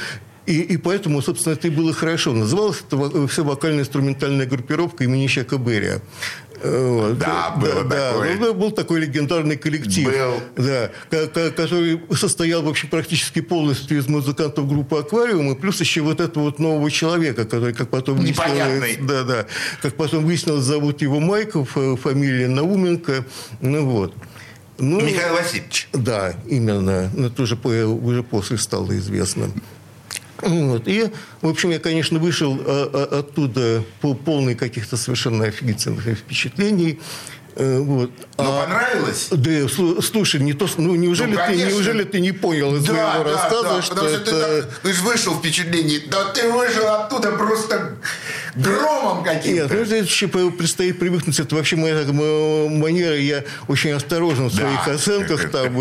и, 0.49 0.63
и 0.63 0.77
поэтому, 0.79 1.21
собственно, 1.21 1.53
это 1.53 1.69
и 1.69 1.71
было 1.71 1.93
хорошо. 1.93 2.33
Называлась 2.33 2.81
это 2.81 3.27
все 3.29 3.45
вокально-инструментальная 3.45 4.47
группировка 4.47 5.05
имени 5.05 5.27
Чака 5.27 5.59
Берия. 5.59 6.01
Вот. 6.63 7.19
Да, 7.19 7.51
было 7.51 7.85
да, 7.85 8.13
такое. 8.13 8.39
Да, 8.39 8.53
был 8.53 8.71
такой 8.71 9.01
легендарный 9.01 9.57
коллектив. 9.57 10.07
Был. 10.07 10.65
Да, 10.65 10.91
который 11.51 12.01
состоял 12.15 12.63
вообще 12.63 12.87
практически 12.87 13.41
полностью 13.41 13.99
из 13.99 14.09
музыкантов 14.09 14.69
группы 14.69 14.97
«Аквариум», 14.99 15.53
и 15.53 15.55
плюс 15.55 15.81
еще 15.81 16.01
вот 16.01 16.21
этого 16.21 16.45
вот 16.45 16.59
нового 16.59 16.91
человека, 16.91 17.45
который, 17.45 17.75
как 17.75 17.89
потом 17.91 18.23
Непонятный. 18.23 18.97
Да, 19.01 19.25
да. 19.25 19.47
Как 19.83 19.95
потом 19.95 20.25
выяснилось, 20.25 20.65
зовут 20.65 21.03
его 21.03 21.21
Майков, 21.21 21.77
фамилия 22.03 22.49
Науменко. 22.49 23.25
Ну 23.61 23.87
вот. 23.87 24.15
Ну, 24.79 25.01
Михаил 25.01 25.35
Васильевич. 25.35 25.89
Да, 25.93 26.35
именно. 26.47 27.11
Это 27.17 27.43
уже, 27.43 27.57
уже 27.57 28.23
после 28.23 28.59
стало 28.59 28.97
известно. 28.97 29.51
Вот. 30.43 30.87
И, 30.87 31.11
в 31.43 31.49
общем, 31.49 31.71
я, 31.71 31.79
конечно, 31.79 32.19
вышел 32.19 32.59
а, 32.61 32.91
а, 32.93 33.19
оттуда 33.21 33.85
по 34.01 34.15
полной 34.15 34.55
каких-то 34.55 34.97
совершенно 34.97 35.45
офигительных 35.45 36.05
впечатлений. 36.19 37.01
Э, 37.59 37.81
вот. 37.81 38.13
Но 38.37 38.45
а, 38.45 38.63
понравилось? 38.63 39.29
Да, 39.33 39.69
слушай, 40.01 40.41
не 40.41 40.53
то, 40.53 40.69
ну 40.77 40.95
неужели, 40.95 41.35
ну, 41.35 41.41
ты, 41.45 41.57
неужели 41.57 42.05
ты 42.05 42.21
не 42.21 42.31
понял 42.31 42.77
из 42.77 42.85
да, 42.85 42.93
моего 42.93 43.25
да, 43.25 43.33
рассказа, 43.33 43.69
да, 43.69 43.83
что 43.83 43.95
потому 43.97 44.11
это... 44.11 44.27
что 44.27 44.31
ты, 44.31 44.63
так, 44.63 44.79
ты 44.81 44.93
же 44.93 45.03
вышел 45.03 45.35
впечатление, 45.35 46.01
да 46.09 46.27
ты 46.27 46.53
вышел 46.53 46.87
оттуда 46.87 47.33
просто 47.33 47.97
громом 48.55 49.25
каким-то. 49.25 49.63
Нет, 49.63 49.71
ну, 49.73 49.77
это 49.77 49.97
еще 49.97 50.29
предстоит 50.29 51.01
привыкнуть, 51.01 51.41
это 51.41 51.57
вообще 51.57 51.75
моя 51.75 52.05
манера, 52.05 53.17
я 53.17 53.43
очень 53.67 53.91
осторожен 53.91 54.51
в 54.51 54.55
своих 54.55 54.79
да. 54.87 54.93
оценках, 54.93 55.51
там, 55.51 55.75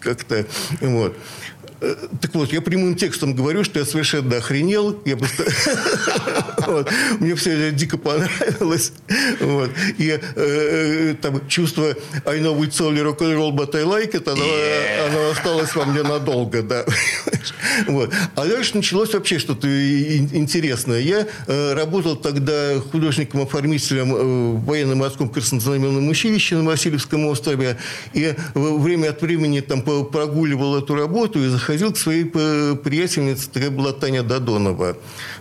как-то, 0.00 0.44
вот. 0.82 1.16
Э, 1.80 1.94
так 2.20 2.34
вот, 2.34 2.52
я 2.52 2.60
прямым 2.60 2.96
текстом 2.96 3.34
говорю, 3.34 3.64
что 3.64 3.78
я 3.78 3.84
совершенно 3.84 4.36
охренел. 4.36 5.00
Я 5.04 5.16
просто... 5.16 5.44
Мне 7.20 7.34
все 7.34 7.52
это 7.52 7.76
дико 7.76 7.98
понравилось. 7.98 8.92
Вот. 9.40 9.70
И 9.98 10.08
э, 10.10 10.20
э 10.36 11.14
там 11.20 11.46
чувство 11.48 11.94
I 12.24 12.40
know 12.40 12.58
it's 12.60 12.80
only 12.80 13.02
rock 13.02 13.20
and 13.20 13.36
roll, 13.36 13.52
but 13.52 13.74
I 13.74 13.82
like 13.84 14.12
it, 14.12 14.28
оно 14.28 15.30
осталось 15.30 15.74
во 15.74 15.84
мне 15.84 16.02
надолго, 16.02 16.62
да. 16.62 16.84
Вот. 17.86 18.12
А 18.34 18.46
дальше 18.46 18.76
началось 18.76 19.12
вообще 19.14 19.38
что-то 19.38 19.68
интересное. 19.68 21.00
Я 21.00 21.26
э, 21.46 21.74
работал 21.74 22.16
тогда 22.16 22.80
художником-оформителем 22.80 24.14
э, 24.14 24.18
в 24.18 24.64
военно-морском 24.64 25.28
краснознаменном 25.28 26.08
училище 26.08 26.56
на 26.56 26.64
Васильевском 26.64 27.26
острове. 27.26 27.78
И 28.14 28.34
время 28.54 29.10
от 29.10 29.22
времени 29.22 29.60
там 29.60 29.82
прогуливал 29.82 30.76
эту 30.76 30.94
работу 30.94 31.42
и 31.42 31.56
ходил 31.58 31.92
к 31.92 31.98
своей 31.98 32.30
э, 32.32 32.76
приятельнице, 32.82 33.48
такая 33.50 33.70
была 33.70 33.92
Таня 33.92 34.22
Додонова. 34.22 34.96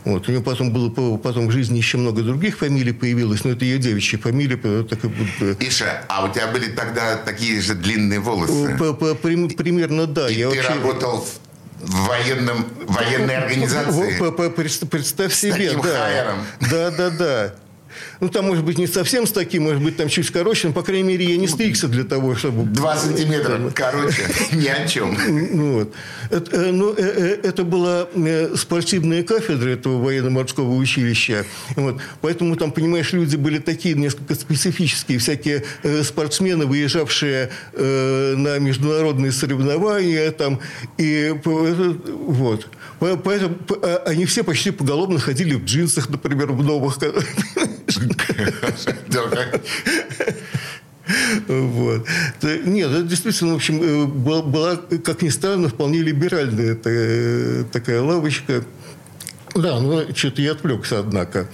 Вот. 0.06 0.28
У 0.28 0.32
нее 0.32 0.42
потом 0.42 0.72
было 0.72 1.18
потом 1.18 1.48
в 1.48 1.52
жизни 1.52 1.78
еще 1.78 1.98
много 1.98 2.22
других 2.22 2.58
фамилий 2.58 2.94
появилось, 2.94 3.44
но 3.44 3.52
это 3.52 3.66
ее 3.66 3.78
девичья 3.78 4.18
фамилия. 4.18 4.58
Так 4.84 5.04
и 5.04 5.08
будет. 5.08 5.62
Иша, 5.62 6.04
а 6.08 6.26
у 6.26 6.34
тебя 6.34 6.48
были 6.48 6.68
тогда 6.68 7.16
такие 7.18 7.62
же 7.62 7.76
длинные 7.76 8.20
волосы? 8.20 8.78
Примерно, 9.22 10.08
да. 10.08 10.30
И 10.30 10.36
я 10.36 10.50
ты 10.50 10.58
вообще... 10.58 10.74
работал 10.74 11.22
в 11.22 11.47
военном, 11.80 12.68
военной 12.88 13.38
организации. 13.38 14.18
Представь 14.88 15.34
себе, 15.34 15.72
да. 15.74 15.82
Хайером. 15.82 16.46
Да, 16.72 16.92
да, 16.92 17.10
да. 17.10 17.56
Ну, 18.20 18.30
там, 18.30 18.46
может 18.46 18.64
быть, 18.64 18.78
не 18.78 18.88
совсем 18.88 19.28
с 19.28 19.32
таким, 19.32 19.64
может 19.64 19.84
быть, 19.84 19.98
там 19.98 20.10
чуть 20.10 20.32
короче, 20.32 20.68
но, 20.68 20.74
по 20.74 20.82
крайней 20.82 21.04
мере, 21.04 21.26
я 21.26 21.38
не 21.38 21.48
стригся 21.48 21.88
для 21.88 22.04
того, 22.04 22.36
чтобы... 22.36 22.64
Два 22.64 22.98
сантиметра 22.98 23.60
короче, 23.74 24.24
ни 24.54 24.68
о 24.68 24.88
чем. 24.88 25.18
Ну, 25.28 25.74
вот. 25.74 25.94
Это, 26.30 26.56
э, 26.56 26.72
ну, 26.72 26.94
э, 26.94 26.96
э, 26.98 27.48
это 27.48 27.64
была 27.64 28.08
спортивная 28.56 29.24
кафедра 29.24 29.70
этого 29.70 30.02
военно-морского 30.02 30.74
училища. 30.76 31.46
Вот. 31.76 32.02
Поэтому 32.22 32.56
там, 32.56 32.72
понимаешь, 32.72 33.14
люди 33.14 33.36
были 33.36 33.60
такие 33.60 33.96
несколько 33.96 34.36
специфические. 34.36 35.20
Всякие 35.20 35.64
спортсмены, 36.04 36.66
выезжавшие 36.66 37.50
на 37.74 38.60
международные 38.60 39.32
соревнования. 39.32 40.32
Там, 40.32 40.60
и 40.98 41.34
вот. 41.44 42.68
Поэтому 43.00 43.58
они 44.06 44.26
все 44.26 44.44
почти 44.44 44.72
поголовно 44.72 45.20
ходили 45.20 45.56
в 45.56 45.66
джинсах, 45.66 46.10
например, 46.10 46.52
в 46.52 46.64
новых. 46.64 46.98
Вот. 51.48 52.06
Нет, 52.66 52.92
это 52.92 53.04
действительно, 53.04 53.54
в 53.54 53.56
общем, 53.56 53.82
э, 53.82 54.06
была, 54.06 54.76
как 54.76 55.22
ни 55.22 55.30
странно, 55.30 55.70
вполне 55.70 56.00
либеральная 56.02 56.76
такая, 56.76 57.64
такая 57.66 58.02
лавочка. 58.02 58.64
Да, 59.56 59.80
ну, 59.80 60.04
что-то 60.14 60.42
я 60.42 60.52
отвлекся, 60.52 61.00
однако. 61.00 61.48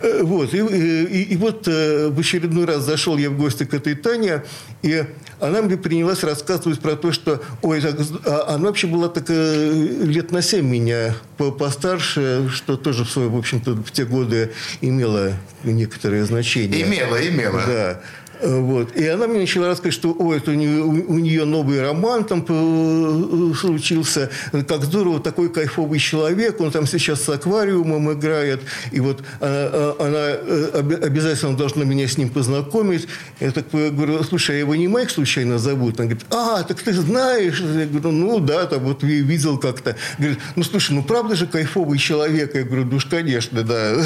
Э, 0.00 0.22
вот, 0.22 0.54
и, 0.54 0.58
и, 0.58 1.22
и 1.34 1.36
вот 1.36 1.66
э, 1.68 2.08
в 2.08 2.18
очередной 2.18 2.64
раз 2.64 2.84
зашел 2.84 3.18
я 3.18 3.30
в 3.30 3.36
гости 3.36 3.64
к 3.64 3.74
этой 3.74 3.94
Тане, 3.94 4.42
и 4.82 5.04
она 5.42 5.60
мне 5.60 5.76
принялась 5.76 6.22
рассказывать 6.22 6.78
про 6.78 6.94
то, 6.94 7.10
что... 7.10 7.42
Ой, 7.62 7.80
так, 7.80 7.96
а, 8.24 8.54
она 8.54 8.66
вообще 8.66 8.86
была 8.86 9.08
такая 9.08 9.72
лет 9.72 10.30
на 10.30 10.40
семь 10.40 10.66
меня 10.66 11.16
постарше, 11.36 12.48
что 12.52 12.76
тоже, 12.76 13.04
в, 13.04 13.10
свой, 13.10 13.28
в 13.28 13.36
общем-то, 13.36 13.72
в 13.74 13.90
те 13.90 14.04
годы 14.04 14.52
имело 14.80 15.32
некоторое 15.64 16.24
значение. 16.24 16.82
Имело, 16.82 17.16
имело. 17.16 17.60
Да. 17.66 18.00
Вот. 18.42 18.96
И 18.96 19.06
она 19.06 19.26
мне 19.26 19.40
начала 19.40 19.68
рассказывать, 19.68 19.94
что 19.94 20.16
ой, 20.18 20.38
это 20.38 20.50
у 20.50 20.54
нее, 20.54 20.82
у 20.82 21.18
нее 21.18 21.44
новый 21.44 21.80
роман 21.80 22.24
там 22.24 22.44
э, 22.48 23.54
случился, 23.54 24.30
как 24.66 24.84
здорово, 24.84 25.20
такой 25.20 25.48
кайфовый 25.48 25.98
человек, 25.98 26.60
он 26.60 26.70
там 26.70 26.86
сейчас 26.86 27.22
с 27.22 27.28
аквариумом 27.28 28.12
играет, 28.12 28.60
и 28.90 29.00
вот 29.00 29.22
она, 29.40 29.94
она 29.98 30.18
э, 30.18 30.98
обязательно 31.02 31.56
должна 31.56 31.84
меня 31.84 32.08
с 32.08 32.18
ним 32.18 32.30
познакомить. 32.30 33.06
Я 33.40 33.52
так 33.52 33.66
говорю, 33.70 34.22
слушай, 34.24 34.56
а 34.56 34.58
его 34.58 34.74
не 34.74 34.88
Майк 34.88 35.10
случайно 35.10 35.58
зовут? 35.58 36.00
Она 36.00 36.08
говорит, 36.08 36.26
а, 36.30 36.62
так 36.62 36.80
ты 36.82 36.92
знаешь? 36.92 37.60
Я 37.60 37.86
говорю, 37.86 38.10
ну 38.10 38.40
да, 38.40 38.66
там 38.66 38.80
вот 38.80 39.02
видел 39.02 39.58
как-то. 39.58 39.96
Говорит, 40.18 40.38
ну 40.56 40.64
слушай, 40.64 40.92
ну 40.92 41.02
правда 41.02 41.36
же 41.36 41.46
кайфовый 41.46 41.98
человек? 41.98 42.54
Я 42.54 42.64
говорю, 42.64 42.86
ну 42.86 42.96
уж 42.96 43.06
конечно, 43.06 43.62
да. 43.62 43.96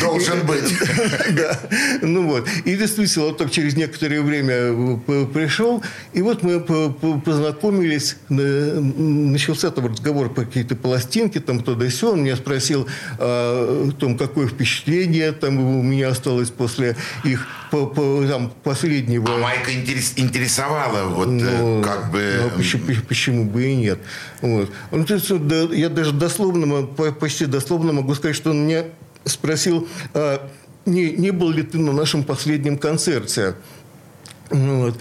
Должен 0.00 0.46
быть. 0.46 0.60
Да, 1.30 1.58
ну 2.02 2.26
вот. 2.26 2.48
И 2.64 2.76
действительно, 2.76 3.26
вот 3.26 3.38
так 3.38 3.50
через 3.50 3.69
через 3.70 3.76
некоторое 3.76 4.22
время 4.22 4.54
э, 4.54 5.26
пришел, 5.32 5.82
и 6.12 6.22
вот 6.22 6.42
мы 6.42 6.60
познакомились, 6.60 8.16
начался 8.28 9.70
там 9.70 9.86
разговор 9.86 10.32
по 10.32 10.44
какие-то 10.44 10.76
пластинки, 10.76 11.38
там 11.38 11.60
кто-то 11.60 11.88
все, 11.88 12.12
он 12.12 12.22
меня 12.22 12.36
спросил 12.36 12.88
о 13.18 13.90
том, 13.98 14.16
какое 14.16 14.46
впечатление 14.48 15.32
там 15.32 15.58
у 15.58 15.82
меня 15.82 16.08
осталось 16.08 16.50
после 16.50 16.96
их 17.24 17.46
по, 17.70 17.86
по, 17.86 18.24
там, 18.26 18.52
последнего... 18.62 19.34
А 19.34 19.38
Майка 19.38 19.72
интерес, 19.72 20.14
интересовала, 20.16 21.08
вот 21.08 21.28
э, 21.28 21.30
ну, 21.30 21.82
как 21.82 22.10
бы... 22.10 22.40
Ну, 22.42 22.50
почему, 22.56 22.84
почему 23.08 23.44
бы 23.44 23.64
и 23.64 23.76
нет? 23.76 23.98
Вот. 24.40 24.70
Он, 24.90 25.06
я 25.72 25.88
даже 25.88 26.12
дословно, 26.12 26.86
почти 26.86 27.46
дословно 27.46 27.92
могу 27.92 28.14
сказать, 28.14 28.36
что 28.36 28.50
он 28.50 28.66
меня 28.66 28.84
спросил, 29.24 29.86
а 30.14 30.50
не, 30.90 31.10
не 31.12 31.30
был 31.30 31.50
ли 31.50 31.62
ты 31.62 31.78
на 31.78 31.92
нашем 31.92 32.24
последнем 32.24 32.78
концерте? 32.78 33.54
Ну 34.50 34.86
вот. 34.86 34.96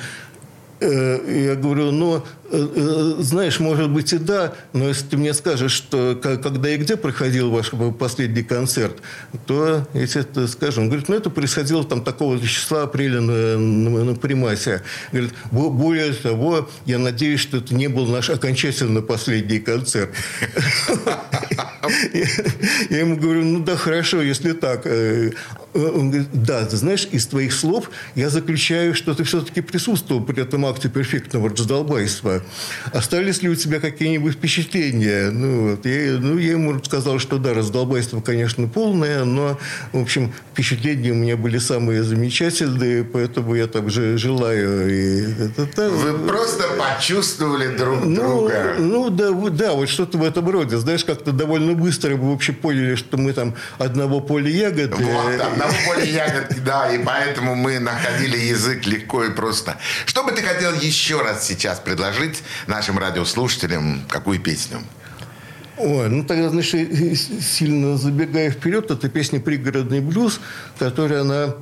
Э, 0.82 1.46
я 1.46 1.56
говорю, 1.56 1.92
ну, 1.92 2.18
э, 2.18 2.22
э, 2.52 3.16
знаешь, 3.20 3.60
может 3.60 3.90
быть 3.90 4.14
и 4.14 4.18
да, 4.18 4.54
но 4.72 4.88
если 4.88 5.08
ты 5.08 5.18
мне 5.18 5.34
скажешь, 5.34 5.74
что 5.74 6.18
когда 6.22 6.70
и 6.70 6.78
где 6.78 6.96
проходил 6.96 7.52
ваш 7.52 7.72
последний 8.00 8.44
концерт, 8.44 8.96
то 9.46 9.86
тебе 9.94 10.48
скажу. 10.48 10.82
Он 10.82 10.88
говорит, 10.88 11.10
ну, 11.10 11.16
это 11.16 11.30
происходило 11.30 11.84
там 11.84 12.02
такого 12.02 12.40
числа 12.40 12.84
апреля 12.84 13.20
на, 13.20 13.58
на, 13.58 14.04
на 14.06 14.16
Примасе. 14.16 14.82
Говорит, 15.12 15.34
более 15.52 16.14
того, 16.14 16.70
я 16.86 16.98
надеюсь, 16.98 17.42
что 17.42 17.58
это 17.58 17.76
не 17.76 17.88
был 17.90 18.08
наш 18.08 18.30
окончательно 18.30 19.02
последний 19.02 19.60
концерт. 19.60 20.12
Я 22.90 23.00
ему 23.00 23.18
говорю, 23.18 23.44
ну 23.44 23.60
да, 23.64 23.76
хорошо, 23.76 24.22
если 24.22 24.52
так. 24.52 24.86
Он 25.74 26.10
говорит, 26.10 26.30
да, 26.34 26.66
ты 26.66 26.78
знаешь, 26.78 27.08
из 27.12 27.28
твоих 27.28 27.54
слов 27.54 27.92
я 28.16 28.30
заключаю, 28.30 28.96
что 28.96 29.14
ты 29.14 29.24
все-таки 29.24 29.62
присутствовал 29.62 30.24
при 30.24 30.42
этом 30.42 30.66
акте 30.66 30.90
перфектного 30.90 31.50
раздолбайства. 31.50 32.42
Остались 32.92 33.42
ли 33.42 33.50
у 33.50 33.56
тебя 33.56 33.80
какие-нибудь 33.80 34.34
впечатления? 34.34 35.30
Ну, 35.30 35.72
вот, 35.72 35.86
я, 35.86 36.18
ну, 36.20 36.38
я 36.38 36.52
ему 36.52 36.84
сказал, 36.84 37.20
что 37.20 37.38
да, 37.38 37.54
раздолбайство, 37.54 38.20
конечно, 38.22 38.68
полное, 38.68 39.24
но, 39.26 39.60
в 39.94 40.02
общем, 40.02 40.34
впечатления 40.54 41.12
у 41.12 41.16
меня 41.16 41.38
были 41.38 41.58
самые 41.60 42.04
замечательные, 42.04 43.04
поэтому 43.04 43.54
я 43.56 43.68
там 43.68 43.90
же 43.90 44.18
желаю. 44.18 44.90
И, 44.90 45.22
это, 45.44 45.64
это, 45.64 45.90
Вы 45.90 46.28
просто 46.28 46.64
почувствовали 46.78 47.78
друг 47.78 48.04
ну, 48.04 48.16
друга. 48.16 48.76
Ну, 48.80 49.10
да, 49.10 49.32
да, 49.50 49.74
вот 49.74 49.90
что-то 49.90 50.18
в 50.18 50.24
этом 50.24 50.50
роде. 50.50 50.78
Знаешь, 50.78 51.06
как-то 51.06 51.32
довольно 51.32 51.74
быстро 51.74 52.16
мы 52.16 52.32
вообще 52.32 52.54
поняли, 52.54 52.96
что 52.96 53.18
мы 53.18 53.34
там 53.34 53.56
одного 53.78 54.20
поля 54.20 54.50
ягод. 54.50 54.94
Вот, 54.98 55.59
Одного 55.60 55.78
поля 55.86 56.06
ягодки, 56.06 56.60
да, 56.60 56.94
и 56.94 57.04
поэтому 57.04 57.54
мы 57.54 57.80
находили 57.80 58.38
язык 58.38 58.86
легко 58.86 59.26
и 59.26 59.32
просто. 59.32 59.78
Что 60.06 60.24
бы 60.24 60.32
ты 60.32 60.42
хотел 60.42 60.74
еще 60.74 61.22
раз 61.22 61.46
сейчас 61.46 61.80
предложить 61.80 62.44
нашим 62.68 62.98
радиослушателям? 62.98 64.06
Какую 64.08 64.40
песню? 64.40 64.82
Ой, 65.78 66.10
ну 66.10 66.24
тогда, 66.24 66.50
значит, 66.50 66.90
сильно 67.42 67.98
забегая 67.98 68.52
вперед, 68.52 68.90
это 68.90 69.10
песня 69.10 69.40
«Пригородный 69.40 70.00
блюз», 70.00 70.40
которая 70.78 71.22
она 71.22 71.56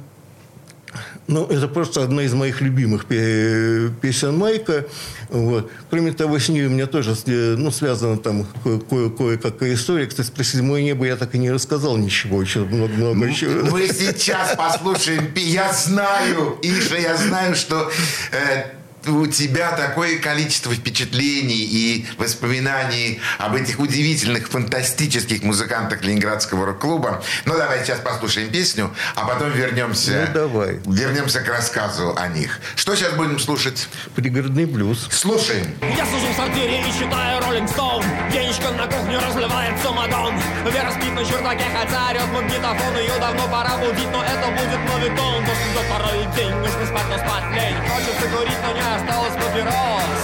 ну, 1.28 1.46
это 1.46 1.68
просто 1.68 2.04
одна 2.04 2.24
из 2.24 2.34
моих 2.34 2.62
любимых 2.62 3.06
песен 3.06 4.38
Майка. 4.38 4.86
Вот. 5.30 5.70
Кроме 5.90 6.13
того, 6.13 6.40
с 6.40 6.48
ней 6.48 6.66
у 6.66 6.70
меня 6.70 6.88
тоже 6.88 7.16
ну, 7.26 7.70
связана 7.72 8.18
там 8.18 8.46
кое-какая 8.63 9.74
история. 9.74 10.08
Кстати, 10.08 10.32
про 10.32 10.44
«Седьмое 10.44 10.82
небо» 10.82 11.06
я 11.06 11.18
так 11.18 11.36
и 11.36 11.38
не 11.38 11.52
рассказал 11.52 11.98
ничего. 11.98 12.42
Еще 12.42 12.60
много-много 12.60 13.26
еще. 13.26 13.48
Мы 13.48 13.88
сейчас 13.88 14.56
послушаем. 14.56 15.34
Я 15.36 15.74
знаю, 15.74 16.58
Иша, 16.62 16.98
я 16.98 17.18
знаю, 17.18 17.56
что 17.56 17.92
э, 18.32 18.77
у 19.10 19.28
тебя 19.28 19.72
такое 19.72 20.20
количество 20.20 20.74
впечатлений 20.74 21.63
и 21.63 22.06
воспоминаний 22.17 23.20
об 23.38 23.56
этих 23.56 23.80
удивительных, 23.80 24.48
фантастических 24.50 25.43
музыкантах 25.43 26.04
Ленинградского 26.04 26.65
рок-клуба. 26.65 27.24
Ну, 27.46 27.58
давай 27.58 27.84
сейчас 27.84 28.00
послушаем 28.00 28.50
песню, 28.50 28.93
а 29.15 29.26
потом 29.26 29.52
вернемся, 29.52 30.28
ну, 30.28 30.34
давай. 30.34 30.80
вернемся 30.86 31.41
к 31.41 31.48
рассказу 31.48 32.15
о 32.17 32.28
них. 32.28 32.60
Что 32.76 32.96
сейчас 32.96 33.13
будем 33.13 33.39
слушать? 33.39 33.88
Пригородный 34.15 34.65
блюз. 34.65 35.08
Слушаем. 35.12 35.74
Я 35.82 36.06
сижу 36.06 36.32
в 36.32 36.36
сортире 36.36 36.82
и 36.82 36.91
читаю 36.93 37.41
Роллинг 37.41 37.70
Стоун. 37.70 38.04
Денежка 38.32 38.72
на 38.72 38.88
кухне 38.88 39.17
разливает 39.17 39.80
самогон. 39.82 40.34
Вера 40.65 40.91
спит 40.91 41.13
на 41.13 41.24
чердаке, 41.26 41.65
хотя 41.74 42.10
орет 42.10 42.28
магнитофон. 42.34 42.98
Ее 42.98 43.20
давно 43.20 43.48
пора 43.48 43.78
будить, 43.78 44.12
но 44.12 44.24
это 44.24 44.48
будет 44.52 44.80
мовитон. 44.89 45.46
Дождь 45.46 45.74
за 45.74 45.82
второй 45.88 46.26
день, 46.36 46.56
нужно 46.56 46.86
спать, 46.86 47.08
но 47.10 47.17
спать 47.17 47.43
лень. 47.56 47.78
Хочется 47.88 48.28
курить, 48.36 48.62
но 48.63 48.72
не 48.74 48.82
осталось 48.98 49.34
папирос 49.34 50.22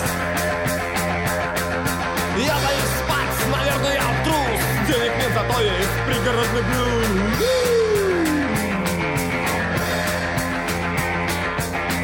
Я 2.37 2.55
боюсь 2.65 2.93
спать, 2.99 3.37
наверное, 3.51 3.93
я 3.93 4.07
трус 4.23 4.61
Денег 4.87 5.13
нет, 5.17 5.31
зато 5.33 5.61
есть 5.61 5.95
пригородный 6.07 6.63
блюз 6.63 7.07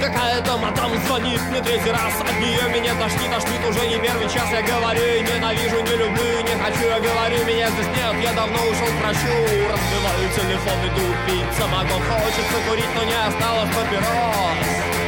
Какая-то 0.01 0.57
мадам 0.57 0.91
звонит 1.05 1.41
мне 1.49 1.61
третий 1.61 1.91
раз 1.91 2.13
От 2.21 2.39
нее 2.39 2.63
меня 2.73 2.93
тошнит, 2.95 3.31
тошнит 3.31 3.61
уже 3.67 3.87
не 3.87 3.97
первый 3.99 4.29
час. 4.29 4.47
Я 4.51 4.61
говорю, 4.61 5.21
ненавижу, 5.23 5.81
не 5.81 5.95
люблю, 5.95 6.41
не 6.41 6.55
хочу 6.63 6.85
Я 6.87 6.99
говорю, 6.99 7.45
меня 7.45 7.69
здесь 7.69 7.87
нет, 7.97 8.23
я 8.23 8.33
давно 8.33 8.57
ушел 8.57 8.87
к 8.87 9.01
врачу 9.01 9.35
Разбиваю 9.71 10.29
телефон, 10.35 10.79
иду 10.87 11.05
пить 11.25 11.57
самогон 11.57 12.01
Хочется 12.01 12.57
курить, 12.67 12.95
но 12.95 13.03
не 13.03 13.15
осталось 13.27 13.69
папирос 13.75 14.98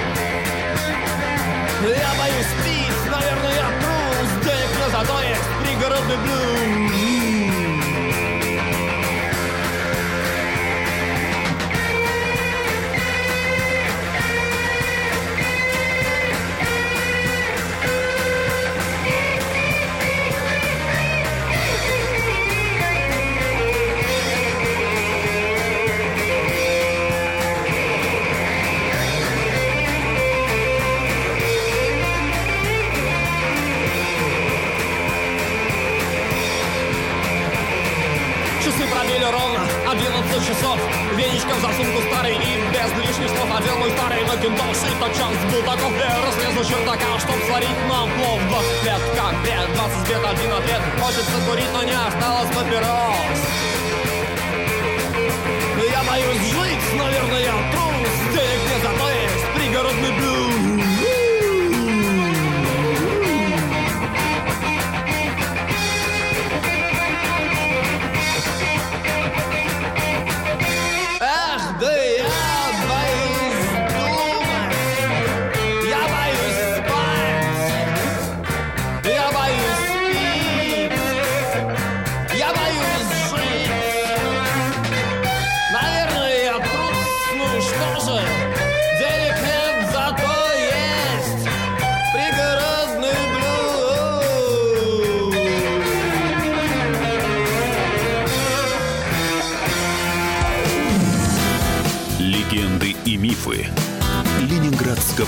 я 1.89 2.13
боюсь 2.19 2.53
пить, 2.63 3.11
наверное, 3.11 3.53
я 3.55 3.67
трус. 3.81 4.29
Денег 4.43 4.71
не 4.77 4.91
зато 4.91 5.19
пригородный 5.63 6.17
блюз 6.17 7.30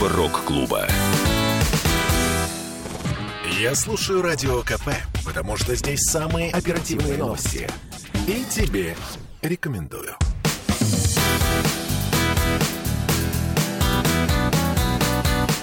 Ленинградского 0.03 0.09
рок-клуба. 0.09 0.87
Я 3.59 3.75
слушаю 3.75 4.21
Радио 4.21 4.61
КП, 4.61 4.89
потому 5.25 5.55
что 5.57 5.75
здесь 5.75 6.01
самые 6.01 6.51
оперативные 6.51 7.17
новости. 7.17 7.69
И 8.27 8.43
тебе 8.49 8.95
рекомендую. 9.41 10.15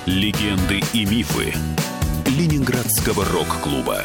Легенды 0.07 0.81
и 0.92 1.05
мифы 1.05 1.55
Ленинградского 2.26 3.24
рок-клуба 3.26 4.05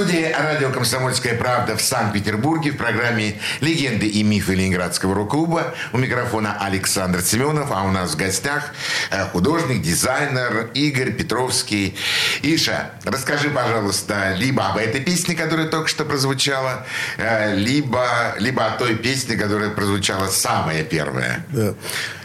студии 0.00 0.32
радио 0.32 0.70
«Комсомольская 0.70 1.34
правда» 1.34 1.76
в 1.76 1.82
Санкт-Петербурге 1.82 2.70
в 2.70 2.78
программе 2.78 3.38
«Легенды 3.60 4.06
и 4.06 4.22
мифы 4.22 4.54
Ленинградского 4.54 5.14
рок-клуба». 5.14 5.74
У 5.92 5.98
микрофона 5.98 6.56
Александр 6.58 7.20
Семенов, 7.20 7.70
а 7.70 7.82
у 7.82 7.90
нас 7.90 8.12
в 8.12 8.16
гостях 8.16 8.72
э, 9.10 9.26
художник, 9.26 9.82
дизайнер 9.82 10.70
Игорь 10.72 11.12
Петровский. 11.12 11.98
Иша, 12.40 12.92
расскажи, 13.04 13.50
пожалуйста, 13.50 14.32
либо 14.36 14.68
об 14.68 14.78
этой 14.78 15.02
песне, 15.02 15.34
которая 15.34 15.68
только 15.68 15.88
что 15.88 16.06
прозвучала, 16.06 16.86
э, 17.18 17.54
либо, 17.54 18.34
либо 18.38 18.64
о 18.64 18.70
той 18.78 18.94
песне, 18.94 19.36
которая 19.36 19.68
прозвучала 19.68 20.28
самая 20.28 20.82
первая. 20.82 21.44
Да. 21.50 21.74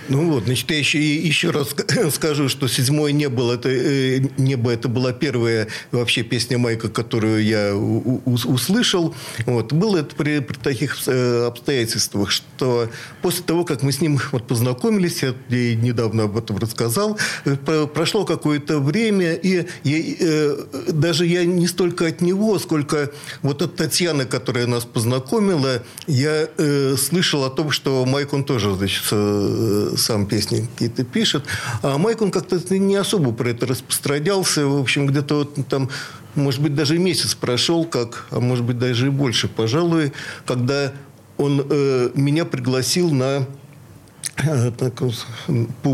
Ну 0.08 0.32
вот, 0.32 0.44
значит, 0.44 0.70
я 0.70 0.78
еще, 0.78 1.00
еще 1.00 1.50
раз 1.50 1.76
скажу, 2.14 2.48
что 2.48 2.68
«Седьмое 2.68 3.12
небо» 3.12 3.52
это, 3.52 3.70
э, 3.70 4.20
«Небо» 4.38 4.72
это 4.72 4.88
была 4.88 5.14
первая 5.14 5.68
вообще 5.92 6.22
песня 6.22 6.58
Майка, 6.58 6.90
которую 6.90 7.44
я 7.44 7.76
у, 7.76 8.22
у, 8.24 8.34
услышал. 8.34 9.16
Вот. 9.46 9.74
Было 9.74 9.98
это 9.98 10.16
при, 10.16 10.40
при 10.40 10.58
таких 10.58 10.98
э, 11.08 11.46
обстоятельствах, 11.48 12.30
что 12.30 12.90
после 13.22 13.44
того, 13.44 13.66
как 13.66 13.82
мы 13.82 13.92
с 13.92 14.00
ним 14.00 14.20
вот 14.32 14.48
познакомились, 14.48 15.24
я, 15.24 15.34
недавно 15.50 16.24
об 16.24 16.38
этом 16.38 16.58
рассказал, 16.58 17.18
э, 17.46 17.56
прошло 17.88 18.26
какое-то 18.26 18.80
время, 18.80 19.34
и 19.34 19.66
я, 19.84 20.56
даже 20.90 21.26
я 21.26 21.46
не 21.46 21.68
столько 21.68 22.06
от 22.06 22.22
него, 22.22 22.60
сколько 22.60 23.12
вот 23.42 23.62
от 23.64 23.76
Татьяны, 23.76 24.26
которая 24.26 24.68
нас 24.68 24.86
познакомила, 24.86 25.84
я 26.06 26.48
э, 26.58 26.96
слышал 26.96 27.44
о 27.44 27.50
том, 27.50 27.72
что 27.72 28.06
Майк, 28.06 28.34
он 28.34 28.44
тоже, 28.44 28.76
значит, 28.76 29.04
сам 29.98 30.26
песни 30.26 30.68
какие-то 30.74 31.04
пишет. 31.04 31.44
А 31.82 31.98
Майк, 31.98 32.22
он 32.22 32.32
как-то 32.32 32.60
не 32.78 32.96
особо 32.96 33.32
про 33.32 33.50
это 33.50 33.66
распространялся. 33.66 34.68
В 34.68 34.80
общем, 34.80 35.08
где-то 35.08 35.36
вот 35.36 35.68
там, 35.68 35.90
может 36.36 36.62
быть, 36.62 36.76
даже 36.76 36.98
месяц 36.98 37.36
прошел, 37.36 37.86
как, 37.86 38.28
а 38.32 38.40
может 38.40 38.66
быть, 38.66 38.78
даже 38.78 39.08
и 39.08 39.10
больше, 39.10 39.48
пожалуй, 39.48 40.12
когда 40.46 40.94
он 41.38 41.66
э, 41.70 42.12
меня 42.16 42.46
пригласил 42.46 43.12
на 43.12 43.46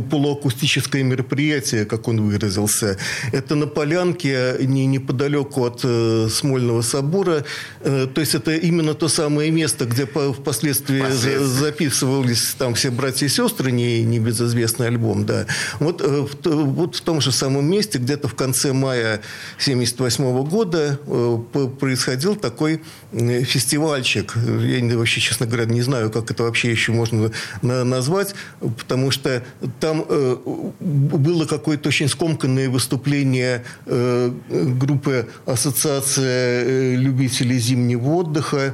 полуакустическое 0.09 1.03
мероприятие, 1.03 1.85
как 1.85 2.07
он 2.07 2.21
выразился. 2.21 2.97
Это 3.31 3.55
на 3.55 3.67
полянке 3.67 4.55
не, 4.61 4.87
неподалеку 4.87 5.63
от 5.65 5.81
э, 5.83 6.27
Смольного 6.29 6.81
собора. 6.81 7.45
Э, 7.81 8.07
то 8.11 8.21
есть 8.21 8.33
это 8.33 8.55
именно 8.55 8.95
то 8.95 9.07
самое 9.07 9.51
место, 9.51 9.85
где 9.85 10.05
по, 10.07 10.33
впоследствии 10.33 11.03
за, 11.11 11.45
записывались 11.45 12.55
там 12.57 12.73
все 12.73 12.89
братья 12.89 13.27
и 13.27 13.29
сестры, 13.29 13.71
не, 13.71 14.03
небезызвестный 14.03 14.87
альбом. 14.87 15.25
Да. 15.25 15.45
Вот, 15.79 16.01
э, 16.01 16.07
в, 16.07 16.35
вот 16.43 16.95
в 16.95 17.01
том 17.01 17.21
же 17.21 17.31
самом 17.31 17.69
месте, 17.69 17.99
где-то 17.99 18.27
в 18.27 18.33
конце 18.33 18.73
мая 18.73 19.21
1978 19.59 20.43
года 20.49 20.99
э, 21.05 21.67
происходил 21.79 22.35
такой 22.35 22.81
э, 23.11 23.43
фестивальчик. 23.43 24.35
Я 24.35 24.97
вообще, 24.97 25.21
честно 25.21 25.45
говоря, 25.45 25.65
не 25.65 25.83
знаю, 25.83 26.09
как 26.09 26.31
это 26.31 26.43
вообще 26.43 26.71
еще 26.71 26.91
можно 26.91 27.31
назвать 27.61 28.30
сказать, 28.31 28.77
потому 28.77 29.11
что 29.11 29.43
там 29.79 30.05
э, 30.07 30.37
было 30.79 31.45
какое-то 31.45 31.89
очень 31.89 32.07
скомканное 32.07 32.69
выступление 32.69 33.63
э, 33.85 34.31
группы 34.49 35.27
Ассоциация 35.45 36.63
э, 36.63 36.95
любителей 36.95 37.59
зимнего 37.59 38.09
отдыха. 38.15 38.73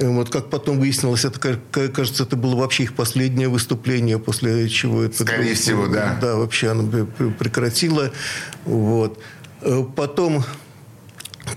Вот 0.00 0.30
как 0.30 0.48
потом 0.48 0.78
выяснилось, 0.78 1.24
это, 1.24 1.58
кажется, 1.88 2.22
это 2.22 2.36
было 2.36 2.54
вообще 2.54 2.84
их 2.84 2.94
последнее 2.94 3.48
выступление, 3.48 4.20
после 4.20 4.68
чего 4.68 5.02
это... 5.02 5.24
Скорее 5.24 5.54
всего, 5.54 5.88
да. 5.88 6.16
Да, 6.20 6.36
вообще 6.36 6.70
оно 6.70 7.06
прекратило. 7.38 8.12
Вот. 8.64 9.18
Потом 9.96 10.44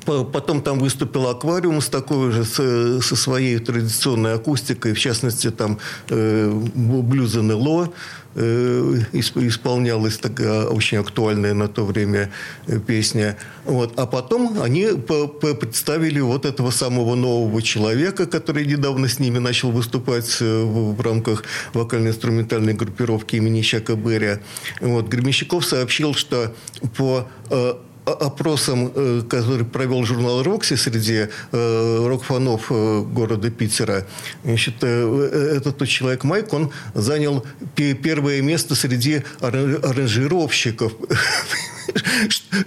Потом 0.05 0.61
там 0.61 0.79
выступил 0.79 1.27
аквариум 1.27 1.81
с 1.81 1.89
такой 1.89 2.31
же, 2.31 2.45
с, 2.45 3.01
со 3.01 3.15
своей 3.15 3.59
традиционной 3.59 4.33
акустикой, 4.33 4.93
в 4.93 4.99
частности, 4.99 5.51
там 5.51 5.79
э, 6.09 6.51
блюз 6.51 7.35
НЛО 7.35 7.91
э, 8.35 8.99
исполнялась 9.13 10.17
такая 10.17 10.65
очень 10.65 10.97
актуальная 10.97 11.53
на 11.53 11.67
то 11.67 11.85
время 11.85 12.31
э, 12.67 12.79
песня. 12.79 13.37
Вот. 13.65 13.99
А 13.99 14.05
потом 14.05 14.61
они 14.61 14.87
представили 14.87 16.19
вот 16.19 16.45
этого 16.45 16.71
самого 16.71 17.15
нового 17.15 17.61
человека, 17.61 18.25
который 18.25 18.65
недавно 18.65 19.07
с 19.07 19.19
ними 19.19 19.39
начал 19.39 19.71
выступать 19.71 20.37
э, 20.41 20.63
в, 20.63 20.95
в 20.95 21.01
рамках 21.01 21.43
вокально-инструментальной 21.73 22.73
группировки 22.73 23.35
имени 23.35 23.61
Чака 23.61 23.95
Берия. 23.95 24.41
Вот. 24.79 25.07
Гремещиков 25.07 25.65
сообщил, 25.65 26.13
что 26.13 26.53
по 26.97 27.27
э, 27.49 27.73
опросом, 28.13 28.91
э, 28.93 29.21
который 29.29 29.65
провел 29.65 30.05
журнал 30.05 30.43
«Рокси» 30.43 30.75
среди 30.75 31.27
э, 31.51 32.07
рок-фанов 32.07 32.67
э, 32.69 33.01
города 33.01 33.49
Питера, 33.49 34.05
значит, 34.43 34.83
этот 34.83 35.77
тот 35.77 35.87
человек 35.87 36.23
Майк, 36.23 36.53
он 36.53 36.71
занял 36.93 37.45
первое 37.75 38.41
место 38.41 38.75
среди 38.75 39.23
аранжировщиков 39.41 40.93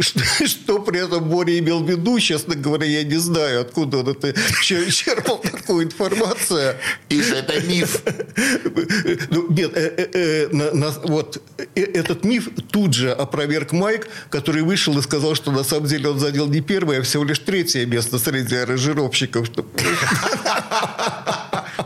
Что, 0.00 0.46
что 0.46 0.78
при 0.80 1.04
этом 1.04 1.28
Боря 1.28 1.58
имел 1.58 1.82
в 1.82 1.88
виду, 1.88 2.18
честно 2.20 2.54
говоря, 2.54 2.86
я 2.86 3.02
не 3.02 3.16
знаю, 3.16 3.62
откуда 3.62 3.98
он 3.98 4.08
это 4.08 4.34
черпал 4.62 5.38
такую 5.38 5.86
информацию. 5.86 6.76
Из 7.08 7.30
это 7.30 7.60
миф. 7.60 8.02
Ну, 9.30 9.50
нет, 9.50 9.72
э, 9.74 9.94
э, 9.96 10.08
э, 10.12 10.48
на, 10.52 10.72
на, 10.72 10.90
вот 10.90 11.42
э, 11.58 11.80
этот 11.80 12.24
миф 12.24 12.48
тут 12.70 12.94
же 12.94 13.12
опроверг 13.12 13.72
Майк, 13.72 14.08
который 14.30 14.62
вышел 14.62 14.98
и 14.98 15.02
сказал, 15.02 15.34
что 15.34 15.52
на 15.52 15.64
самом 15.64 15.86
деле 15.86 16.08
он 16.08 16.18
занял 16.18 16.46
не 16.46 16.60
первое, 16.60 17.00
а 17.00 17.02
всего 17.02 17.24
лишь 17.24 17.38
третье 17.38 17.86
место 17.86 18.18
среди 18.18 18.56
аранжировщиков. 18.56 19.48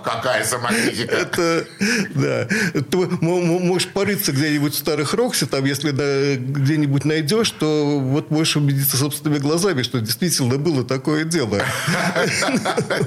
Какая 0.08 0.44
самокритика. 0.44 1.14
Это, 1.14 1.66
да. 2.14 2.48
Ты 2.72 2.96
можешь 2.96 3.88
порыться 3.88 4.32
где-нибудь 4.32 4.74
в 4.74 4.78
старых 4.78 5.14
Роксе, 5.14 5.46
там, 5.46 5.64
если 5.64 5.90
да, 5.90 6.36
где-нибудь 6.36 7.04
найдешь, 7.04 7.50
то 7.50 7.98
вот 8.00 8.30
можешь 8.30 8.56
убедиться 8.56 8.96
собственными 8.96 9.38
глазами, 9.38 9.82
что 9.82 10.00
действительно 10.00 10.58
было 10.58 10.84
такое 10.84 11.24
дело. 11.24 11.60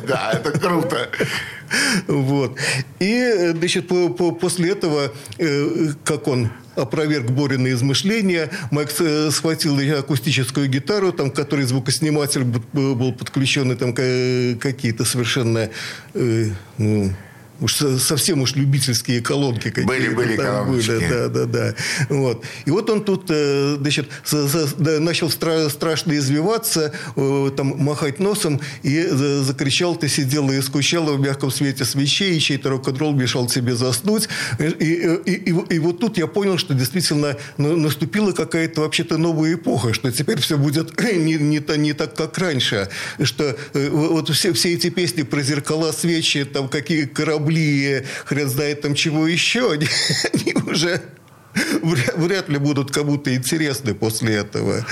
Да, 0.07 0.31
это 0.33 0.51
круто. 0.59 1.09
Вот. 2.07 2.57
И, 2.99 3.51
значит, 3.55 3.87
после 4.39 4.71
этого, 4.71 5.11
э, 5.37 5.89
как 6.03 6.27
он 6.27 6.49
опроверг 6.75 7.31
Борины 7.31 7.69
измышления. 7.71 8.49
Майк 8.71 8.89
э, 8.99 9.29
схватил 9.31 9.77
акустическую 9.99 10.69
гитару, 10.69 11.11
там, 11.11 11.29
к 11.29 11.35
которой 11.35 11.65
звукосниматель 11.65 12.43
был 12.43 13.13
подключен, 13.13 13.71
и 13.71 13.75
там 13.75 13.93
какие-то 13.93 15.03
совершенно 15.03 15.69
ну, 16.13 17.13
уж 17.61 17.75
совсем 17.75 18.41
уж 18.41 18.55
любительские 18.55 19.21
колонки 19.21 19.69
какие-то. 19.69 19.87
Были, 19.87 20.09
были 20.09 20.35
колоночки. 20.35 20.91
Были, 20.91 21.09
да, 21.09 21.27
да, 21.27 21.45
да. 21.45 21.75
Вот. 22.09 22.43
И 22.65 22.71
вот 22.71 22.89
он 22.89 23.03
тут, 23.03 23.25
э, 23.29 23.77
значит, 23.79 24.09
начал 24.77 25.29
страшно 25.29 26.17
извиваться, 26.17 26.93
э, 27.15 27.51
там, 27.55 27.67
махать 27.77 28.19
носом 28.19 28.59
и 28.83 29.01
закричал, 29.41 29.95
ты 29.95 30.07
сидела 30.07 30.51
и 30.51 30.61
скучала 30.61 31.13
в 31.13 31.19
мягком 31.19 31.51
свете 31.51 31.85
свечей, 31.85 32.37
и 32.37 32.39
чей-то 32.39 32.69
рок-н-ролл 32.69 33.13
мешал 33.13 33.47
тебе 33.47 33.75
заснуть. 33.75 34.27
И, 34.59 34.63
и, 34.63 35.35
и, 35.35 35.75
и 35.75 35.79
вот 35.79 35.99
тут 35.99 36.17
я 36.17 36.27
понял, 36.27 36.57
что 36.57 36.73
действительно 36.73 37.37
наступила 37.57 38.31
какая-то 38.31 38.81
вообще-то 38.81 39.17
новая 39.17 39.53
эпоха, 39.53 39.93
что 39.93 40.11
теперь 40.11 40.39
все 40.39 40.57
будет 40.57 40.99
не, 41.01 41.35
не, 41.35 41.77
не 41.77 41.93
так, 41.93 42.15
как 42.15 42.37
раньше. 42.37 42.89
Что 43.21 43.55
э, 43.73 43.89
вот 43.89 44.29
все, 44.29 44.53
все 44.53 44.73
эти 44.73 44.89
песни 44.89 45.23
про 45.23 45.41
зеркала, 45.41 45.91
свечи, 45.91 46.43
там 46.45 46.67
какие 46.67 47.05
корабли, 47.05 47.50
корабли, 47.51 48.05
хрен 48.25 48.49
знает 48.49 48.81
там 48.81 48.95
чего 48.95 49.27
еще, 49.27 49.73
они 50.33 50.53
уже 50.65 51.01
вряд 52.15 52.49
ли 52.49 52.57
будут 52.57 52.91
кому-то 52.91 53.33
интересны 53.35 53.93
после 53.93 54.35
этого. 54.35 54.85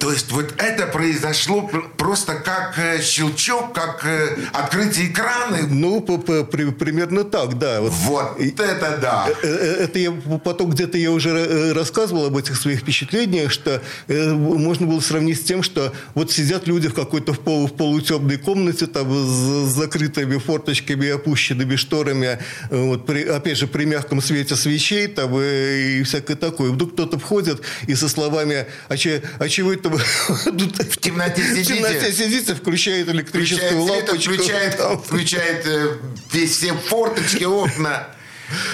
То 0.00 0.12
есть 0.12 0.30
вот 0.30 0.54
это 0.58 0.86
произошло 0.86 1.70
просто 1.96 2.34
как 2.34 2.78
э, 2.78 3.00
щелчок, 3.00 3.74
как 3.74 4.04
э, 4.04 4.36
открытие 4.52 5.08
экрана? 5.08 5.66
Ну, 5.68 6.00
при, 6.00 6.70
примерно 6.70 7.24
так, 7.24 7.58
да. 7.58 7.80
Вот, 7.80 7.92
вот 8.38 8.60
это 8.60 8.98
да. 9.00 9.28
Э, 9.42 9.48
это 9.48 9.98
я 9.98 10.12
потом 10.44 10.70
где-то 10.70 10.98
я 10.98 11.10
уже 11.10 11.72
рассказывал 11.72 12.26
об 12.26 12.36
этих 12.36 12.56
своих 12.56 12.80
впечатлениях, 12.80 13.50
что 13.50 13.82
можно 14.08 14.86
было 14.86 15.00
сравнить 15.00 15.40
с 15.40 15.44
тем, 15.44 15.62
что 15.62 15.92
вот 16.14 16.30
сидят 16.30 16.66
люди 16.66 16.88
в 16.88 16.94
какой-то 16.94 17.32
в, 17.32 17.40
полу, 17.40 17.66
в 17.66 17.72
полутемной 17.72 18.36
комнате, 18.36 18.86
там 18.86 19.10
с 19.10 19.72
закрытыми 19.72 20.38
форточками, 20.38 21.08
опущенными 21.08 21.76
шторами, 21.76 22.38
вот, 22.70 23.06
при, 23.06 23.24
опять 23.24 23.56
же, 23.56 23.66
при 23.66 23.84
мягком 23.84 24.20
свете 24.20 24.56
свечей, 24.56 25.08
там 25.08 25.36
и 25.40 25.85
и 25.86 26.02
всякое 26.02 26.36
такое. 26.36 26.70
Вдруг 26.70 26.92
кто-то 26.94 27.18
входит 27.18 27.62
и 27.86 27.94
со 27.94 28.08
словами 28.08 28.66
«А, 28.88 28.96
че, 28.96 29.22
а 29.38 29.48
чего 29.48 29.72
это 29.72 29.88
вы 29.88 29.98
в 29.98 30.96
темноте 30.98 31.42
сидите?» 31.54 31.74
В 31.74 31.76
темноте 31.76 32.12
сидите, 32.12 32.54
включает 32.54 33.08
электрическую 33.08 33.82
включает 33.82 34.08
лампочку. 34.08 34.32
Включает, 34.32 34.80
включает 35.04 35.66
э, 35.66 36.46
все 36.46 36.74
форточки, 36.74 37.44
окна. 37.44 38.08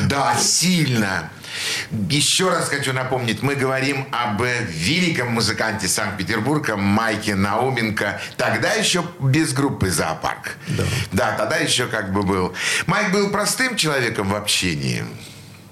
Да, 0.02 0.36
сильно. 0.38 1.30
Еще 2.08 2.48
раз 2.48 2.68
хочу 2.68 2.92
напомнить, 2.92 3.42
мы 3.42 3.54
говорим 3.54 4.06
об 4.10 4.42
великом 4.42 5.28
музыканте 5.28 5.88
Санкт-Петербурга 5.88 6.76
Майке 6.76 7.34
Науменко. 7.34 8.20
Тогда 8.36 8.72
еще 8.72 9.04
без 9.20 9.52
группы 9.52 9.90
«Зоопарк». 9.90 10.56
Да. 10.68 10.84
да, 11.12 11.32
тогда 11.36 11.56
еще 11.56 11.86
как 11.86 12.12
бы 12.12 12.22
был. 12.22 12.54
Майк 12.86 13.12
был 13.12 13.30
простым 13.30 13.76
человеком 13.76 14.30
в 14.30 14.34
общении 14.34 15.04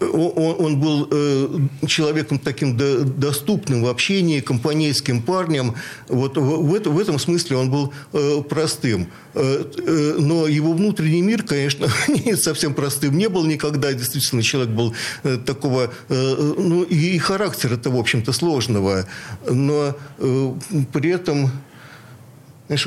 он, 0.00 0.56
он 0.58 0.80
был 0.80 1.08
э, 1.10 1.48
человеком 1.86 2.38
таким 2.38 2.76
до, 2.76 3.04
доступным 3.04 3.82
в 3.82 3.88
общении, 3.88 4.40
компанейским 4.40 5.22
парнем. 5.22 5.74
Вот 6.08 6.36
в, 6.36 6.40
в, 6.40 6.88
в 6.88 6.98
этом 6.98 7.18
смысле 7.18 7.56
он 7.56 7.70
был 7.70 7.92
э, 8.12 8.42
простым. 8.48 9.08
Э, 9.34 9.64
э, 9.76 10.16
но 10.18 10.46
его 10.46 10.72
внутренний 10.72 11.22
мир, 11.22 11.42
конечно, 11.42 11.88
не 12.08 12.36
совсем 12.36 12.74
простым 12.74 13.16
не 13.18 13.28
был 13.28 13.44
никогда. 13.44 13.92
Действительно, 13.92 14.42
человек 14.42 14.74
был 14.74 14.94
э, 15.22 15.36
такого... 15.36 15.92
Э, 16.08 16.54
ну, 16.58 16.82
и 16.82 17.18
характера-то, 17.18 17.90
в 17.90 17.98
общем-то, 17.98 18.32
сложного. 18.32 19.06
Но 19.48 19.94
э, 20.18 20.52
при 20.92 21.10
этом... 21.10 21.50
Знаешь, 22.66 22.86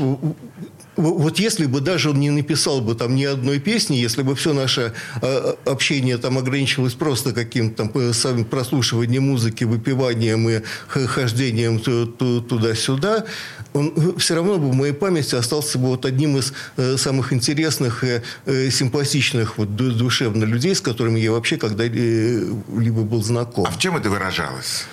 вот 0.95 1.39
если 1.39 1.65
бы 1.65 1.81
даже 1.81 2.11
он 2.11 2.19
не 2.19 2.29
написал 2.29 2.81
бы 2.81 2.95
там 2.95 3.15
ни 3.15 3.23
одной 3.23 3.59
песни, 3.59 3.95
если 3.95 4.21
бы 4.21 4.35
все 4.35 4.53
наше 4.53 4.93
э, 5.21 5.53
общение 5.65 6.17
там 6.17 6.37
ограничивалось 6.37 6.93
просто 6.93 7.33
каким-то 7.33 7.87
там 7.87 8.13
самим 8.13 8.45
прослушиванием 8.45 9.23
музыки, 9.23 9.63
выпиванием 9.63 10.47
и 10.49 10.61
хождением 10.87 11.79
туда-сюда, 11.79 13.25
он 13.73 14.15
все 14.17 14.35
равно 14.35 14.57
бы 14.57 14.69
в 14.69 14.75
моей 14.75 14.93
памяти 14.93 15.35
остался 15.35 15.79
бы 15.79 15.87
вот 15.87 16.05
одним 16.05 16.37
из 16.37 16.53
э, 16.77 16.97
самых 16.97 17.33
интересных 17.33 18.03
и 18.03 18.21
э, 18.45 18.69
симпатичных 18.69 19.57
вот 19.57 19.75
душевно 19.75 20.43
людей, 20.45 20.75
с 20.75 20.81
которыми 20.81 21.19
я 21.19 21.31
вообще 21.31 21.57
когда-либо 21.57 23.01
был 23.01 23.23
знаком. 23.23 23.65
А 23.65 23.71
в 23.71 23.79
чем 23.79 23.97
это 23.97 24.09
выражалось? 24.09 24.85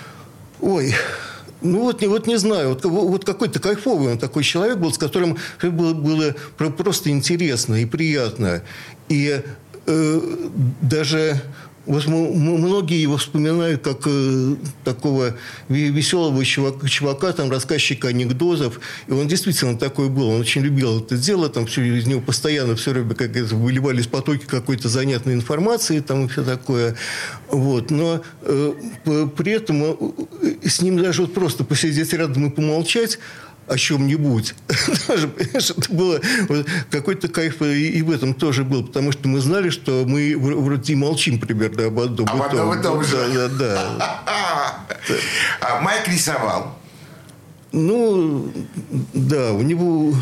Ой, 0.61 0.95
ну 1.63 1.81
вот, 1.83 2.03
вот 2.03 2.27
не 2.27 2.37
знаю, 2.37 2.71
вот, 2.71 2.85
вот 2.85 3.25
какой-то 3.25 3.61
кайфовый 3.61 4.13
он 4.13 4.19
такой 4.19 4.45
человек 4.45 4.79
был, 4.79 4.93
с 4.93 4.99
которым 4.99 5.39
было, 5.63 5.95
было 5.95 6.35
просто 6.71 7.11
интересно 7.11 7.77
и 7.77 7.87
приятно. 7.87 8.63
И 9.09 9.43
э, 9.87 10.21
даже 10.81 11.41
вот 11.91 12.07
многие 12.07 13.03
его 13.03 13.17
вспоминают 13.17 13.83
как 13.83 14.03
э, 14.07 14.55
такого 14.85 15.37
веселого 15.69 16.45
чувака, 16.45 16.87
чувака, 16.87 17.33
там, 17.33 17.51
рассказчика 17.51 18.09
анекдотов. 18.09 18.81
И 19.09 19.13
он 19.13 19.27
действительно 19.27 19.77
такой 19.77 20.09
был. 20.09 20.29
Он 20.29 20.41
очень 20.41 20.63
любил 20.63 21.01
это 21.01 21.17
дело. 21.17 21.49
Там 21.49 21.67
все, 21.67 21.83
из 21.83 22.07
него 22.07 22.21
постоянно 22.21 22.77
все 22.77 22.93
время 22.93 23.15
как 23.15 23.35
выливались 23.51 24.07
потоки 24.07 24.45
какой-то 24.47 24.89
занятной 24.89 25.35
информации 25.35 25.99
там, 25.99 26.27
и 26.27 26.29
все 26.29 26.45
такое. 26.45 26.95
Вот. 27.49 27.91
Но 27.91 28.23
э, 28.43 28.73
при 29.37 29.53
этом 29.53 29.83
э, 29.83 30.69
с 30.69 30.83
ним 30.83 31.03
даже 31.03 31.23
вот 31.23 31.35
просто 31.35 31.65
посидеть 31.65 32.13
рядом 32.13 32.47
и 32.47 32.51
помолчать– 32.51 33.19
о 33.67 33.77
чем-нибудь. 33.77 34.55
Это 35.09 35.75
было 35.93 36.21
какой-то 36.91 37.29
кайф 37.29 37.63
и, 37.63 38.03
в 38.03 38.11
этом 38.11 38.35
тоже 38.35 38.65
был, 38.65 38.85
потому 38.85 39.13
что 39.13 39.29
мы 39.29 39.41
знали, 39.41 39.71
что 39.71 40.05
мы 40.07 40.37
вроде 40.37 40.97
молчим 40.97 41.39
примерно 41.39 41.87
об 41.87 42.01
одном 42.01 42.29
об 42.29 42.53
и 42.53 42.57
том. 42.57 42.71
Одном 42.71 43.05
же. 43.05 43.17
Да, 43.17 43.49
да, 43.49 43.97
да. 43.99 44.87
А 45.61 45.81
Майк 45.81 46.09
рисовал? 46.09 46.77
Ну, 47.73 48.53
да, 49.15 49.53
у 49.53 49.63
него 49.63 50.15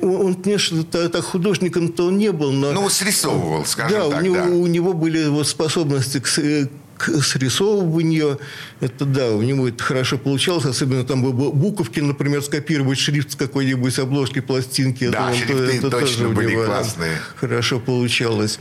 он, 0.00 0.34
конечно, 0.36 0.84
так 0.84 1.24
художником-то 1.24 2.06
он 2.06 2.18
не 2.18 2.32
был, 2.32 2.52
но... 2.52 2.72
Ну, 2.72 2.88
срисовывал, 2.88 3.64
скажем 3.64 3.98
да, 3.98 4.08
так, 4.10 4.20
у 4.20 4.24
него, 4.24 4.34
да. 4.34 4.42
у 4.44 4.66
него 4.66 4.92
были 4.92 5.26
вот 5.28 5.46
способности 5.48 6.20
к, 6.20 6.68
к 6.98 7.22
срисовыванию. 7.22 8.38
Это 8.80 9.04
да, 9.04 9.30
у 9.30 9.42
него 9.42 9.68
это 9.68 9.82
хорошо 9.82 10.18
получалось. 10.18 10.66
Особенно 10.66 11.04
там 11.04 11.22
буковки, 11.22 12.00
например, 12.00 12.42
скопировать 12.42 12.98
шрифт 12.98 13.32
с 13.32 13.36
какой-нибудь 13.36 13.98
обложки 13.98 14.40
пластинки. 14.40 15.08
Да, 15.08 15.30
это, 15.30 15.38
шрифты 15.38 15.78
это 15.78 15.90
точно 15.90 16.24
тоже 16.24 16.28
были 16.28 16.54
классные. 16.54 17.18
Хорошо 17.36 17.80
получалось. 17.80 18.58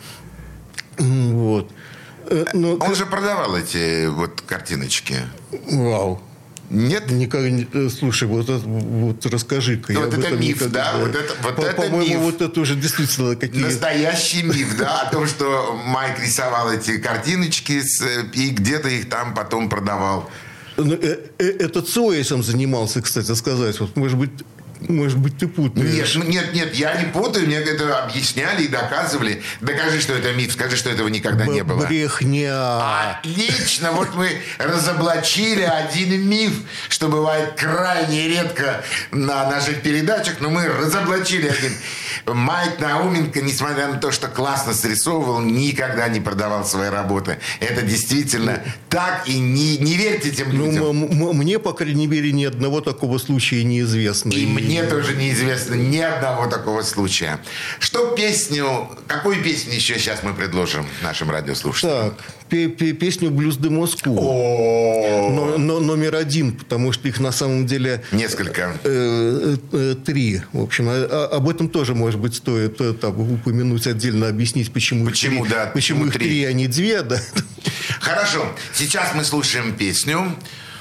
Вот. 0.98 1.72
Э, 2.30 2.46
Но, 2.54 2.76
Он 2.76 2.96
же 2.96 3.06
продавал 3.06 3.58
эти 3.58 4.08
вот 4.08 4.42
картиночки. 4.42 5.16
Вау. 5.72 6.22
Нет? 6.70 7.10
Никогда 7.12 7.50
не... 7.50 7.68
Э, 7.74 7.90
слушай, 7.90 8.28
вот, 8.28 8.50
вот 8.50 9.26
расскажи-ка. 9.26 9.94
Вот 9.94 10.14
это 10.14 10.32
миф, 10.32 10.58
никогда... 10.58 10.92
да? 10.94 11.00
Вот 11.00 11.16
это, 11.16 11.34
вот 11.42 11.56
По- 11.56 11.62
это 11.62 11.82
По-моему, 11.82 12.06
миф. 12.06 12.20
вот 12.20 12.42
это 12.42 12.60
уже 12.60 12.76
действительно 12.76 13.36
какие... 13.38 13.64
Настоящий 13.64 14.44
миф, 14.44 14.78
да, 14.78 15.02
о 15.02 15.12
том, 15.12 15.28
что 15.28 15.80
Майк 15.86 16.20
рисовал 16.20 16.72
эти 16.72 16.98
картиночки 16.98 17.82
с, 17.82 18.04
и 18.34 18.50
где-то 18.50 18.90
их 18.90 19.08
там 19.10 19.34
потом 19.34 19.70
продавал. 19.70 20.30
Ну, 20.76 20.94
э, 20.94 21.20
э, 21.40 21.46
Это 21.60 21.82
Цой 21.82 22.20
этим 22.20 22.44
занимался, 22.44 23.02
кстати 23.02 23.34
сказать. 23.34 23.80
Вот, 23.80 23.96
может 23.96 24.18
быть, 24.18 24.32
может 24.82 25.18
быть, 25.18 25.38
ты 25.38 25.48
путаешь. 25.48 26.16
Нет, 26.16 26.24
ну, 26.26 26.30
нет, 26.32 26.54
нет, 26.54 26.76
я 26.76 26.96
не 27.02 27.06
путаю, 27.12 27.46
мне 27.48 27.58
это 27.58 28.00
объясняли 28.04 28.64
и 28.64 28.68
доказывали. 28.68 29.42
Докажи, 29.62 30.00
что 30.02 30.14
это 30.14 30.34
миф, 30.34 30.54
скажи, 30.54 30.76
что 30.78 30.90
этого 30.90 31.08
никогда 31.08 31.46
Б- 31.46 31.54
не 31.54 31.64
было. 31.64 31.86
Брехня. 31.86 33.12
Отлично, 33.18 33.92
вот 33.92 34.14
мы 34.16 34.30
разоблачили 34.58 35.62
один 35.62 36.28
миф, 36.28 36.52
что 36.90 37.08
бывает 37.08 37.54
крайне 37.58 38.28
редко 38.28 38.84
на 39.12 39.50
наших 39.50 39.82
передачах, 39.82 40.36
но 40.40 40.50
мы 40.50 40.66
разоблачили 40.68 41.48
один. 41.48 41.74
Майк 42.26 42.80
Науменко, 42.80 43.42
несмотря 43.42 43.88
на 43.88 43.98
то, 43.98 44.12
что 44.12 44.28
классно 44.28 44.74
срисовывал, 44.74 45.40
никогда 45.42 46.08
не 46.10 46.20
продавал 46.20 46.66
свои 46.66 46.90
работы. 46.90 47.38
Это 47.60 47.82
действительно 47.84 48.62
так, 48.90 49.24
и 49.28 49.40
не, 49.40 49.78
не 49.78 49.96
верьте 49.96 50.30
этим 50.30 50.50
Ну, 50.56 50.66
людям. 50.66 51.04
м- 51.04 51.38
мне, 51.38 51.58
по 51.60 51.74
крайней 51.74 52.08
мере, 52.08 52.32
ни 52.32 52.44
одного 52.44 52.82
такого 52.82 53.18
случая 53.18 53.64
неизвестно. 53.64 54.30
И 54.32 54.46
мне 54.46 54.67
тоже 54.90 55.16
неизвестно 55.16 55.76
ни 55.76 55.98
одного 56.00 56.48
такого 56.48 56.82
случая. 56.82 57.40
Что 57.80 58.08
песню, 58.16 58.90
какую 59.08 59.42
песню 59.44 59.74
еще 59.74 59.98
сейчас 60.00 60.24
мы 60.24 60.34
предложим 60.34 60.86
нашим 61.02 61.30
радиослушателям? 61.32 62.12
Так, 62.12 62.18
пе- 62.50 62.68
пе- 62.68 62.94
песню 62.94 63.32
«Блюз 63.32 63.58
де 63.58 63.70
Москву». 63.70 64.18
О, 64.20 65.30
Но, 65.32 65.58
но- 65.58 65.80
номер 65.80 66.16
один, 66.16 66.52
потому 66.54 66.92
что 66.92 67.08
их 67.08 67.20
на 67.20 67.32
самом 67.32 67.66
деле 67.66 68.04
Несколько. 68.12 68.78
э, 68.84 69.56
э, 69.72 69.96
три. 70.06 70.42
В 70.54 70.62
общем, 70.64 70.88
а- 70.90 71.08
а- 71.32 71.36
об 71.38 71.50
этом 71.50 71.70
тоже, 71.70 71.96
может 71.96 72.20
быть, 72.20 72.36
стоит 72.36 72.80
э, 72.82 72.94
там, 72.94 73.20
упомянуть 73.34 73.88
отдельно, 73.88 74.28
объяснить, 74.30 74.72
почему, 74.74 75.06
их 75.06 75.12
Почему, 75.12 75.44
три, 75.46 75.54
да, 75.54 75.66
почему 75.68 76.06
почему 76.06 76.06
их 76.08 76.14
три? 76.14 76.44
а 76.46 76.54
не 76.54 76.68
две, 76.68 77.02
да. 77.02 77.20
Хорошо, 78.00 78.46
сейчас 78.74 79.14
мы 79.16 79.24
слушаем 79.24 79.74
песню 79.76 80.36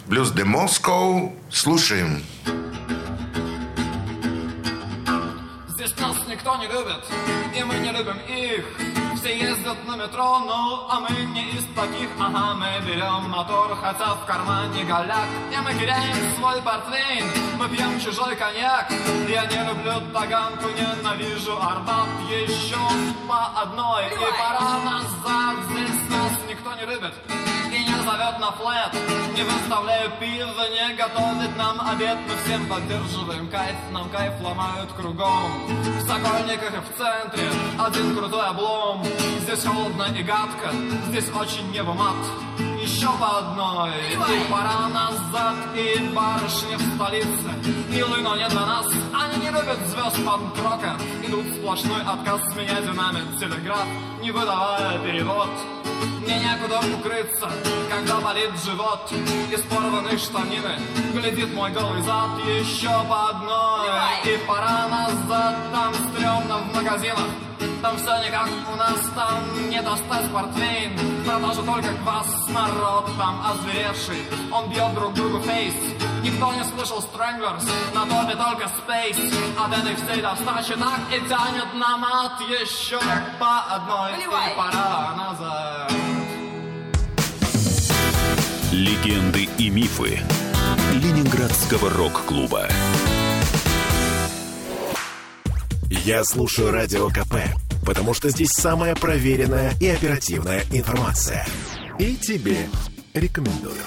«Блюз 0.06 0.30
де 0.32 0.44
Москоу». 0.44 1.34
Слушаем. 1.50 2.22
Здесь 2.44 3.45
никто 6.46 6.56
не 6.58 6.68
любит, 6.68 7.04
и 7.56 7.64
мы 7.64 7.74
не 7.78 7.90
любим 7.90 8.18
их. 8.28 8.64
Все 9.16 9.36
ездят 9.36 9.76
на 9.86 9.96
метро, 9.96 10.38
ну, 10.38 10.86
а 10.88 11.00
мы 11.00 11.10
не 11.34 11.50
из 11.50 11.64
таких. 11.74 12.08
Ага, 12.20 12.54
мы 12.54 12.86
берем 12.86 13.28
мотор, 13.28 13.76
хотя 13.82 14.14
в 14.14 14.24
кармане 14.24 14.84
голяк. 14.84 15.26
И 15.52 15.56
мы 15.56 15.74
теряем 15.74 16.14
свой 16.38 16.62
портвейн, 16.62 17.24
мы 17.58 17.68
пьем 17.68 17.98
чужой 17.98 18.36
коньяк. 18.36 18.88
Я 19.28 19.46
не 19.46 19.68
люблю 19.68 19.94
Таганку, 20.12 20.68
ненавижу 20.68 21.58
Арбат. 21.60 22.06
Еще 22.30 22.78
по 23.26 23.46
одной, 23.62 24.06
и 24.06 24.38
пора 24.38 24.78
назад. 24.84 25.25
Любит 26.96 27.12
и 27.72 27.78
не 27.78 27.96
зовет 28.04 28.38
на 28.38 28.52
флет 28.52 28.92
Не 29.36 29.42
выставляю 29.42 30.10
пиво, 30.18 30.62
не 30.70 30.94
готовит 30.94 31.56
нам 31.56 31.80
обед. 31.88 32.16
Мы 32.28 32.34
всем 32.44 32.66
поддерживаем 32.66 33.48
кайф, 33.48 33.76
нам 33.92 34.08
кайф 34.08 34.32
ломают 34.40 34.92
кругом. 34.92 35.66
В 35.66 36.00
Сокольниках 36.00 36.72
и 36.72 36.80
в 36.80 36.96
центре 36.96 37.50
один 37.78 38.16
крутой 38.16 38.46
облом. 38.48 39.04
Здесь 39.40 39.64
холодно 39.64 40.04
и 40.16 40.22
гадко, 40.22 40.70
здесь 41.08 41.28
очень 41.34 41.70
небо 41.70 41.92
мат 41.92 42.16
еще 42.96 43.08
по 43.18 43.38
одной. 43.38 43.90
И 44.10 44.50
пора 44.50 44.88
назад, 44.88 45.56
и 45.74 45.98
барышни 46.14 46.76
в 46.76 46.94
столице. 46.94 47.50
Милый, 47.90 48.22
но 48.22 48.36
не 48.36 48.48
для 48.48 48.60
нас. 48.60 48.86
Они 49.12 49.44
не 49.44 49.50
любят 49.50 49.78
звезд 49.86 50.24
панк-рока 50.24 50.96
Идут 51.26 51.46
сплошной 51.56 52.00
отказ 52.02 52.42
меня 52.54 52.80
динамит 52.80 53.38
телеграф 53.38 53.86
Не 54.22 54.30
выдавая 54.30 54.98
перевод. 54.98 55.48
Мне 56.22 56.38
некуда 56.38 56.80
укрыться, 56.98 57.50
когда 57.90 58.20
болит 58.20 58.50
живот. 58.64 59.12
Из 59.52 59.60
порванной 59.62 60.18
штанины 60.18 60.78
глядит 61.12 61.52
мой 61.54 61.70
голый 61.72 62.02
зад. 62.02 62.38
Еще 62.46 62.88
по 63.08 63.28
одной. 63.30 63.88
И 64.24 64.38
пора 64.46 64.88
назад. 64.88 65.56
Там 65.72 65.94
стрёмно 65.94 66.58
в 66.58 66.74
магазинах 66.74 67.45
там 67.86 67.96
все 67.98 68.18
не 68.18 68.30
как 68.30 68.48
у 68.72 68.76
нас, 68.76 69.00
там 69.14 69.70
не 69.70 69.80
достать 69.80 70.28
портвейн 70.32 70.96
В 70.96 71.24
продаже 71.24 71.62
только 71.62 71.94
квас, 72.02 72.26
народ 72.48 73.06
там 73.16 73.40
озверевший 73.46 74.22
Он 74.50 74.68
бьет 74.68 74.92
друг 74.94 75.14
другу 75.14 75.38
фейс. 75.40 75.74
Никто 76.22 76.52
не 76.54 76.64
слышал 76.64 76.98
Stranglers, 76.98 77.64
на 77.94 78.02
топе 78.06 78.34
только 78.34 78.64
Space. 78.64 79.32
От 79.56 79.78
этой 79.78 79.94
всей 79.94 80.20
достачи 80.20 80.74
так 80.74 81.00
и 81.14 81.28
тянет 81.28 81.74
на 81.74 81.96
мат 81.96 82.40
Еще 82.40 82.98
по 83.38 83.60
одной 83.70 84.14
и 84.14 84.56
пора 84.56 85.14
назад. 85.16 85.92
Легенды 88.72 89.48
и 89.58 89.70
мифы 89.70 90.20
Ленинградского 90.92 91.90
рок-клуба. 91.90 92.68
Я 95.88 96.24
слушаю 96.24 96.72
Радио 96.72 97.08
КП, 97.08 97.36
потому 97.86 98.12
что 98.12 98.28
здесь 98.28 98.50
самая 98.50 98.94
проверенная 98.96 99.72
и 99.80 99.86
оперативная 99.86 100.64
информация. 100.72 101.46
И 101.98 102.16
тебе 102.16 102.68
рекомендую. 103.14 103.80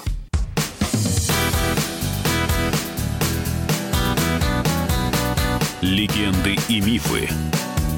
Легенды 5.82 6.58
и 6.68 6.82
мифы 6.82 7.30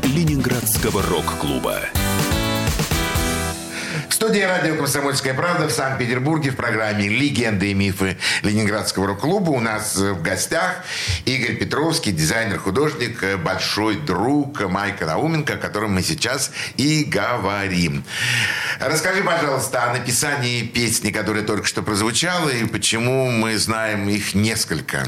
Ленинградского 0.04 1.02
рок-клуба. 1.04 1.80
Студии 4.22 4.42
радио 4.42 4.76
«Комсомольская 4.76 5.34
правда» 5.34 5.68
в 5.68 5.72
Санкт-Петербурге 5.72 6.52
в 6.52 6.56
программе 6.56 7.08
«Легенды 7.08 7.72
и 7.72 7.74
мифы 7.74 8.20
Ленинградского 8.44 9.08
рок-клуба» 9.08 9.50
у 9.50 9.60
нас 9.60 9.96
в 9.96 10.22
гостях 10.22 10.84
Игорь 11.26 11.56
Петровский, 11.56 12.12
дизайнер-художник, 12.12 13.40
большой 13.40 13.96
друг 13.96 14.62
Майка 14.62 15.08
Науменко, 15.08 15.54
о 15.56 15.58
котором 15.58 15.96
мы 15.96 16.04
сейчас 16.04 16.52
и 16.78 17.04
говорим. 17.04 18.04
Расскажи, 18.80 19.24
пожалуйста, 19.24 19.90
о 19.90 19.94
написании 19.94 20.68
песни, 20.68 21.10
которая 21.10 21.42
только 21.42 21.66
что 21.66 21.82
прозвучала, 21.82 22.50
и 22.50 22.66
почему 22.66 23.32
мы 23.32 23.58
знаем 23.58 24.08
их 24.08 24.36
несколько. 24.36 25.04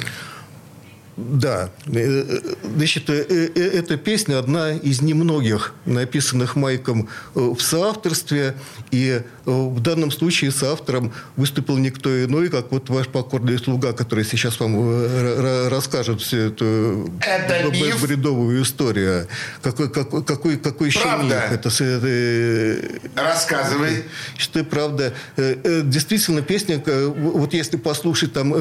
Да. 1.16 1.70
Э, 1.86 2.40
значит, 2.76 3.10
э, 3.10 3.50
эта 3.56 3.98
песня 3.98 4.40
одна 4.40 4.72
из 4.72 5.02
немногих, 5.02 5.74
написанных 5.86 6.56
Майком 6.56 7.08
в 7.36 7.60
соавторстве. 7.60 8.56
И 8.92 9.22
в 9.46 9.80
данном 9.82 10.12
случае 10.12 10.52
соавтором 10.52 11.14
выступил 11.36 11.78
никто 11.78 12.24
иной, 12.24 12.50
как 12.50 12.72
вот 12.72 12.90
ваш 12.90 13.08
покорный 13.08 13.60
слуга, 13.60 13.94
который 13.94 14.24
сейчас 14.24 14.60
вам 14.60 15.70
расскажет 15.70 16.22
всю 16.22 16.38
эту 16.38 17.12
это 17.22 17.70
бредовую 18.02 18.64
историю. 18.64 19.28
Какой, 19.62 19.90
какой, 19.90 20.24
какой, 20.24 20.58
какой 20.58 20.92
правда. 20.92 21.44
Это, 21.52 21.70
это, 21.70 23.00
Рассказывай. 23.16 24.06
Что 24.38 24.64
правда. 24.64 25.14
Действительно, 25.38 26.42
песня, 26.42 26.82
вот 26.86 27.54
если 27.54 27.78
послушать 27.78 28.34
там 28.34 28.54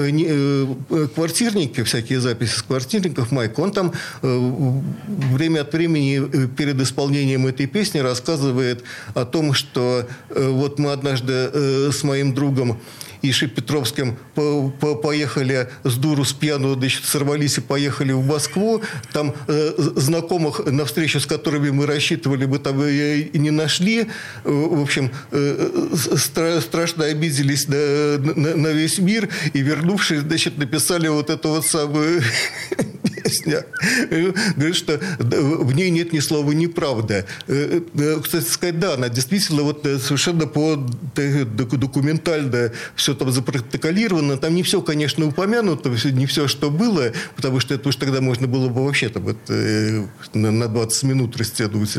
квартирники, 1.14 1.82
всякие 1.82 2.20
записи, 2.20 2.41
записи 2.43 2.59
с 2.59 2.62
квартирников 2.62 3.30
Майк, 3.30 3.59
он 3.59 3.72
там 3.72 3.93
э, 4.22 4.80
время 5.32 5.61
от 5.61 5.72
времени 5.72 6.20
э, 6.22 6.49
перед 6.49 6.80
исполнением 6.80 7.47
этой 7.47 7.66
песни 7.66 7.99
рассказывает 7.99 8.82
о 9.14 9.24
том, 9.24 9.55
что 9.55 10.07
э, 10.30 10.49
вот 10.49 10.78
мы 10.78 10.93
однажды 10.93 11.32
с 11.93 12.03
моим 12.05 12.34
другом 12.34 12.80
Иши 13.22 13.46
Петровским 13.46 14.16
по 14.34 14.70
по 14.80 14.94
поехали 14.94 15.68
с 15.84 15.96
дуру 15.96 16.24
с 16.24 16.32
пьяну, 16.32 16.74
значит, 16.74 17.04
сорвались 17.04 17.58
и 17.58 17.60
поехали 17.60 18.12
в 18.12 18.26
Москву. 18.26 18.82
Там 19.12 19.34
э, 19.48 19.72
знакомых, 19.96 20.66
на 20.66 20.84
встречу 20.84 21.20
с 21.20 21.26
которыми 21.26 21.70
мы 21.70 21.86
рассчитывали 21.86 22.44
бы, 22.46 22.58
там 22.58 22.80
э, 22.82 23.18
и 23.32 23.38
не 23.38 23.50
нашли. 23.50 24.08
В 24.44 24.82
общем, 24.82 25.10
э, 25.30 25.88
стра 26.16 26.60
страшно 26.60 27.04
обиделись 27.04 27.68
на, 27.68 28.18
на, 28.18 28.56
на 28.56 28.68
весь 28.68 28.98
мир. 28.98 29.28
И, 29.52 29.60
вернувшись, 29.60 30.20
значит, 30.20 30.58
написали 30.58 31.08
вот 31.08 31.30
эту 31.30 31.48
вот 31.50 31.66
самую 31.66 32.22
песня. 33.22 33.64
Что 34.72 35.00
в 35.18 35.72
ней 35.74 35.90
нет 35.90 36.12
ни 36.12 36.20
слова 36.20 36.52
неправда. 36.52 37.26
Кстати 38.22 38.48
сказать, 38.48 38.78
да, 38.78 38.94
она 38.94 39.08
действительно 39.08 39.62
вот 39.62 39.82
совершенно 39.82 40.46
по 40.46 40.76
документально 41.16 42.72
все 42.94 43.14
там 43.14 43.30
запротоколировано. 43.30 44.36
Там 44.36 44.54
не 44.54 44.62
все, 44.62 44.80
конечно, 44.82 45.26
упомянуто, 45.26 45.90
не 46.10 46.26
все, 46.26 46.48
что 46.48 46.70
было, 46.70 47.12
потому 47.36 47.60
что 47.60 47.74
это 47.74 47.88
уж 47.88 47.96
тогда 47.96 48.20
можно 48.20 48.46
было 48.46 48.68
бы 48.68 48.84
вообще 48.84 49.08
там, 49.08 49.36
э, 49.48 50.04
на 50.34 50.68
20 50.68 51.02
минут 51.04 51.36
растянуть. 51.36 51.96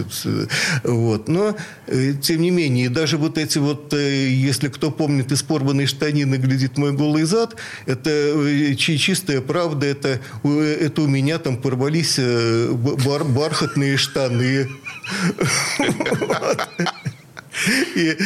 Вот. 0.84 1.28
Но, 1.28 1.56
э, 1.88 2.14
тем 2.22 2.42
не 2.42 2.52
менее, 2.52 2.90
даже 2.90 3.18
вот 3.18 3.38
эти 3.38 3.58
вот, 3.58 3.94
э, 3.94 4.30
если 4.30 4.70
кто 4.70 4.92
помнит, 4.92 5.32
из 5.32 5.44
порванной 5.44 5.86
штанины 5.86 6.36
глядит 6.36 6.78
мой 6.78 6.92
голый 6.94 7.24
зад, 7.24 7.56
это 7.86 8.76
чистая 8.78 9.42
правда, 9.42 9.86
это, 9.86 10.20
это 10.44 11.02
меня 11.14 11.38
там 11.38 11.58
порвались 11.58 12.20
бар, 12.20 13.24
бархатные 13.24 13.98
штаны. 13.98 14.68
И, 17.96 18.18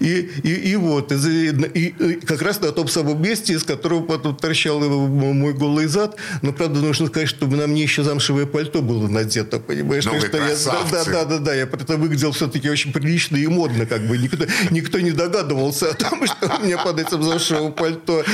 и, 0.00 0.30
и, 0.42 0.70
и 0.70 0.76
вот, 0.76 1.12
и, 1.12 1.48
и 1.74 2.14
как 2.24 2.42
раз 2.42 2.60
на 2.60 2.72
том 2.72 2.88
самом 2.88 3.20
месте, 3.20 3.52
из 3.52 3.64
которого 3.64 4.02
потом 4.02 4.34
торчал 4.36 4.80
мой 4.80 5.52
голый 5.52 5.86
зад. 5.86 6.16
Но, 6.40 6.52
правда, 6.52 6.80
нужно 6.80 7.06
сказать, 7.06 7.28
чтобы 7.28 7.56
на 7.56 7.66
мне 7.66 7.82
еще 7.82 8.02
замшевое 8.02 8.46
пальто 8.46 8.82
было 8.82 9.08
надето, 9.08 9.58
понимаешь? 9.58 10.04
Ну, 10.04 10.18
что 10.20 10.36
я, 10.38 10.56
да, 10.90 11.04
да, 11.04 11.24
да, 11.24 11.38
да, 11.38 11.54
я 11.54 11.66
при 11.66 11.82
этом 11.82 12.00
выглядел 12.00 12.32
все-таки 12.32 12.70
очень 12.70 12.92
прилично 12.92 13.36
и 13.36 13.46
модно, 13.46 13.86
как 13.86 14.06
бы. 14.06 14.16
Никто, 14.16 14.46
никто 14.70 15.00
не 15.00 15.12
догадывался 15.12 15.90
о 15.90 15.94
том, 15.94 16.26
что 16.26 16.58
у 16.58 16.64
меня 16.64 16.78
под 16.78 16.98
этим 16.98 17.22
замшевым 17.22 17.72
пальто 17.72 18.24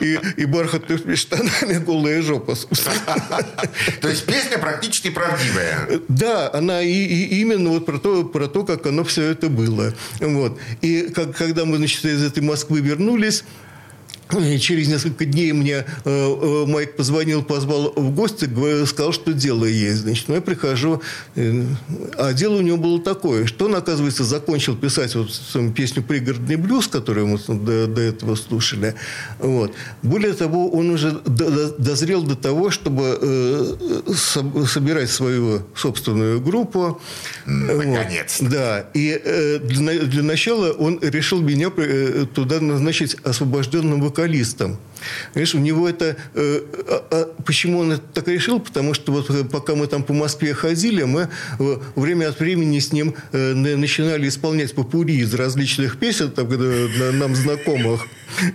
и, 0.00 0.18
и 0.36 0.44
бархатными 0.44 1.14
штанами 1.14 1.82
голая 1.84 2.22
жопа. 2.22 2.54
То 4.00 4.08
есть 4.08 4.26
песня 4.26 4.58
практически 4.58 5.10
правдивая. 5.10 6.00
Да, 6.08 6.50
она 6.52 6.82
и, 6.82 6.92
и 6.92 7.40
именно 7.40 7.70
вот 7.70 7.86
про 7.86 7.98
то, 7.98 8.24
про 8.24 8.46
то, 8.46 8.64
как 8.64 8.86
оно 8.86 9.04
все 9.04 9.30
это 9.30 9.48
было 9.48 9.69
было. 9.70 9.94
Вот. 10.20 10.58
И 10.80 11.10
как, 11.14 11.36
когда 11.36 11.64
мы, 11.64 11.76
значит, 11.76 12.04
из 12.04 12.22
этой 12.22 12.42
Москвы 12.42 12.80
вернулись, 12.80 13.44
Через 14.60 14.88
несколько 14.88 15.24
дней 15.24 15.52
мне 15.52 15.84
э, 15.84 15.84
э, 16.04 16.64
Майк 16.66 16.96
позвонил, 16.96 17.42
позвал 17.42 17.92
в 17.96 18.14
гости, 18.14 18.48
сказал, 18.86 19.12
что 19.12 19.32
дело 19.32 19.64
есть. 19.64 20.02
Значит, 20.02 20.28
ну, 20.28 20.36
я 20.36 20.40
прихожу, 20.40 21.02
э, 21.34 21.64
а 22.16 22.32
дело 22.32 22.56
у 22.56 22.60
него 22.60 22.76
было 22.76 23.00
такое, 23.00 23.46
что 23.46 23.66
он, 23.66 23.74
оказывается, 23.74 24.24
закончил 24.24 24.76
писать 24.76 25.14
вот 25.14 25.30
песню 25.74 26.02
«Пригородный 26.02 26.56
блюз», 26.56 26.86
которую 26.86 27.26
мы 27.26 27.38
до, 27.38 27.86
до 27.86 28.00
этого 28.00 28.34
слушали. 28.36 28.94
Вот. 29.38 29.74
Более 30.02 30.32
того, 30.32 30.70
он 30.70 30.90
уже 30.90 31.20
дозрел 31.26 32.22
до 32.22 32.36
того, 32.36 32.70
чтобы 32.70 33.76
собирать 34.14 35.10
свою 35.10 35.62
собственную 35.74 36.40
группу. 36.40 37.00
Наконец. 37.46 38.40
Вот. 38.40 38.50
Да. 38.50 38.86
И 38.94 39.60
для, 39.64 40.00
для 40.00 40.22
начала 40.22 40.70
он 40.72 40.98
решил 41.02 41.40
меня 41.40 41.70
туда 42.34 42.60
назначить 42.60 43.16
освобожденным 43.24 44.00
вокалистом 44.00 44.19
вокалистом. 44.20 44.76
Видишь, 45.34 45.54
у 45.54 45.58
него 45.58 45.88
это... 45.88 46.16
Э, 46.34 46.60
а, 46.88 47.06
а, 47.10 47.42
почему 47.44 47.80
он 47.80 47.92
это 47.92 48.02
так 48.14 48.28
решил? 48.28 48.60
Потому 48.60 48.94
что 48.94 49.12
вот 49.12 49.30
э, 49.30 49.44
пока 49.44 49.74
мы 49.74 49.86
там 49.86 50.02
по 50.02 50.12
Москве 50.12 50.54
ходили, 50.54 51.02
мы 51.04 51.28
э, 51.58 51.76
время 51.96 52.28
от 52.28 52.40
времени 52.40 52.78
с 52.78 52.92
ним 52.92 53.14
э, 53.32 53.54
начинали 53.54 54.28
исполнять 54.28 54.74
попури 54.74 55.16
из 55.16 55.34
различных 55.34 55.98
песен, 55.98 56.30
там, 56.30 56.48
нам 57.18 57.34
знакомых. 57.34 58.06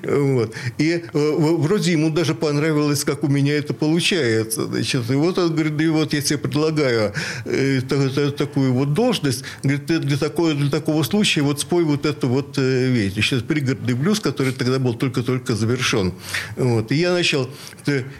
Вот. 0.03 0.53
И 0.77 1.03
э, 1.13 1.35
вроде 1.37 1.91
ему 1.91 2.09
даже 2.09 2.33
понравилось, 2.33 3.03
как 3.03 3.23
у 3.23 3.27
меня 3.27 3.57
это 3.57 3.73
получается. 3.73 4.65
Значит, 4.65 5.09
и 5.09 5.15
вот 5.15 5.37
он 5.37 5.53
говорит, 5.53 5.79
и 5.81 5.87
вот 5.87 6.13
я 6.13 6.21
тебе 6.21 6.39
предлагаю 6.39 7.13
э, 7.45 7.81
такую 7.81 8.73
вот 8.73 8.93
должность. 8.93 9.43
Говорит, 9.63 9.85
ты 9.85 9.99
для, 9.99 10.17
такого, 10.17 10.53
для 10.53 10.69
такого 10.69 11.03
случая 11.03 11.41
вот 11.41 11.59
спой 11.59 11.83
вот 11.83 12.05
эту 12.05 12.27
вот 12.27 12.57
э, 12.57 12.87
вещь. 12.89 13.13
Сейчас 13.13 13.41
пригородный 13.41 13.93
блюз, 13.93 14.19
который 14.19 14.53
тогда 14.53 14.79
был 14.79 14.93
только-только 14.93 15.55
завершен. 15.55 16.13
Вот. 16.55 16.91
И 16.91 16.95
я 16.95 17.11
начал 17.11 17.49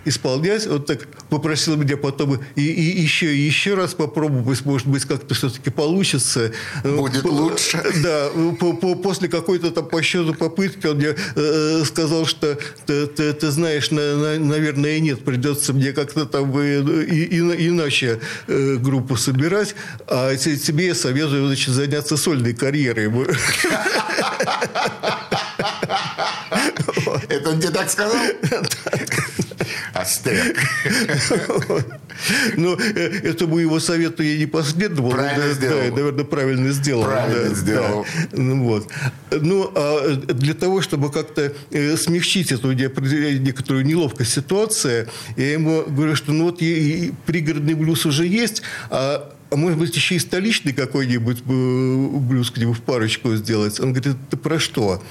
исполнять. 0.06 0.68
Вот 0.68 0.86
так 0.86 1.08
попросил 1.30 1.76
меня 1.76 1.98
потом 1.98 2.40
и, 2.56 2.62
и 2.62 3.02
еще 3.02 3.36
и 3.36 3.40
еще 3.40 3.74
раз 3.74 3.94
попробовать. 3.94 4.66
Может 4.66 4.88
быть, 4.88 5.06
как-то 5.06 5.34
все-таки 5.34 5.70
получится. 5.70 6.52
Будет 6.84 7.24
лучше. 7.24 7.84
Да. 8.04 8.30
По, 8.60 8.74
по, 8.74 8.96
после 8.96 9.28
какой-то 9.28 9.72
там 9.72 9.88
по 9.88 10.02
счету 10.02 10.34
попытки 10.34 10.88
он 10.88 10.98
мне 10.98 11.16
Э, 11.36 11.84
сказал, 11.86 12.26
что 12.26 12.58
ты, 12.86 13.08
ты, 13.08 13.34
ты 13.34 13.52
знаешь, 13.52 13.92
на, 13.92 14.16
на, 14.16 14.40
наверное, 14.40 15.00
нет, 15.00 15.24
придется 15.24 15.74
мне 15.74 15.92
как-то 15.92 16.26
там 16.26 16.58
и, 16.60 16.78
и, 17.04 17.40
иначе 17.68 18.20
э, 18.48 18.76
группу 18.76 19.16
собирать, 19.16 19.76
а 20.08 20.36
тебе 20.36 20.88
я 20.88 20.96
советую 20.96 21.48
значит, 21.48 21.74
заняться 21.74 22.18
сольной 22.18 22.54
карьерой. 22.54 23.12
Это 27.30 27.50
он 27.50 27.60
тебе 27.60 27.72
так 27.72 27.90
сказал? 27.90 28.22
Остряк. 29.94 30.56
Ну, 32.56 32.78
э, 32.78 33.30
этому 33.30 33.58
его 33.58 33.80
совету 33.80 34.24
я 34.24 34.38
не 34.38 34.46
последовал. 34.46 35.12
Правильно 35.12 35.48
да, 35.48 35.54
сделал. 35.54 35.82
Да, 35.90 35.96
наверное, 35.96 36.26
правильно 36.26 36.72
сделал. 36.72 37.04
Правильно 37.04 37.50
да, 37.50 37.56
сделал. 37.56 38.06
Да. 38.32 38.38
Ну, 38.38 38.64
вот. 38.64 38.88
ну, 39.32 39.72
а 39.76 40.16
для 40.16 40.54
того, 40.54 40.82
чтобы 40.82 41.12
как-то 41.12 41.52
э, 41.72 41.98
смягчить 41.98 42.52
эту 42.52 42.72
некоторую 42.72 43.86
неловкость 43.86 44.32
ситуации, 44.32 45.08
я 45.36 45.54
ему 45.54 45.84
говорю, 45.88 46.16
что 46.16 46.32
ну 46.32 46.46
вот 46.46 46.62
и, 46.62 47.08
и 47.08 47.14
пригородный 47.26 47.74
блюз 47.74 48.06
уже 48.06 48.26
есть, 48.26 48.62
а 48.90 49.35
а 49.56 49.58
может 49.58 49.80
быть, 49.80 49.96
еще 49.96 50.16
и 50.16 50.20
столичный 50.20 50.74
какой-нибудь 50.74 51.44
э, 51.48 52.08
блюз 52.20 52.52
к 52.52 52.58
нему 52.58 52.74
в 52.74 52.82
парочку 52.82 53.34
сделать. 53.38 53.80
Он 53.80 53.94
говорит, 53.94 54.18
ты 54.30 54.36
про 54.36 54.60
что? 54.60 55.02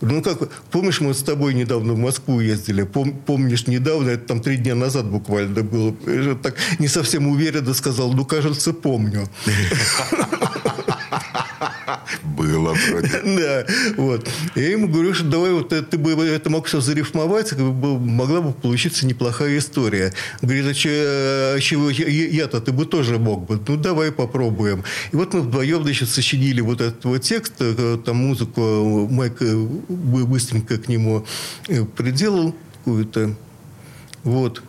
Ну, 0.00 0.20
как, 0.22 0.50
помнишь, 0.72 1.00
мы 1.00 1.14
с 1.14 1.22
тобой 1.22 1.54
недавно 1.54 1.92
в 1.92 1.98
Москву 1.98 2.40
ездили? 2.40 2.82
Пом, 2.82 3.12
помнишь, 3.12 3.68
недавно, 3.68 4.10
это 4.10 4.26
там 4.26 4.40
три 4.40 4.56
дня 4.56 4.74
назад 4.74 5.06
буквально 5.06 5.62
было. 5.62 5.94
Я 6.04 6.34
так 6.34 6.56
не 6.80 6.88
совсем 6.88 7.28
уверенно 7.28 7.74
сказал, 7.74 8.12
ну, 8.12 8.24
кажется, 8.24 8.72
помню. 8.72 9.28
Было 12.36 12.74
вроде. 12.74 13.08
Да, 13.42 13.64
вот. 13.96 14.28
Я 14.54 14.70
ему 14.70 14.88
говорю, 14.88 15.14
что 15.14 15.24
давай 15.24 15.52
вот 15.52 15.68
ты 15.68 15.98
бы 15.98 16.12
это 16.12 16.50
мог 16.50 16.66
все 16.66 16.80
зарифмовать, 16.80 17.52
могла 17.52 18.40
бы 18.40 18.52
получиться 18.52 19.06
неплохая 19.06 19.58
история. 19.58 20.12
Говорит, 20.40 20.66
а 20.66 20.74
чего 21.60 21.90
я-то, 21.90 22.60
ты 22.60 22.72
бы 22.72 22.86
тоже 22.86 23.18
мог 23.18 23.46
бы. 23.46 23.60
Ну, 23.66 23.76
давай 23.76 24.12
попробуем. 24.12 24.84
И 25.12 25.16
вот 25.16 25.34
мы 25.34 25.40
вдвоем, 25.40 25.82
значит, 25.82 26.08
сочинили 26.08 26.60
вот 26.60 26.80
этот 26.80 27.04
вот 27.04 27.22
текст, 27.22 27.54
э, 27.60 27.98
там 28.04 28.16
музыку 28.16 29.08
Майк 29.10 29.40
э, 29.40 29.54
быстренько 29.88 30.78
к 30.78 30.88
нему 30.88 31.26
э, 31.68 31.84
приделал 31.84 32.54
какую-то. 32.78 33.34
Вот. 34.24 34.62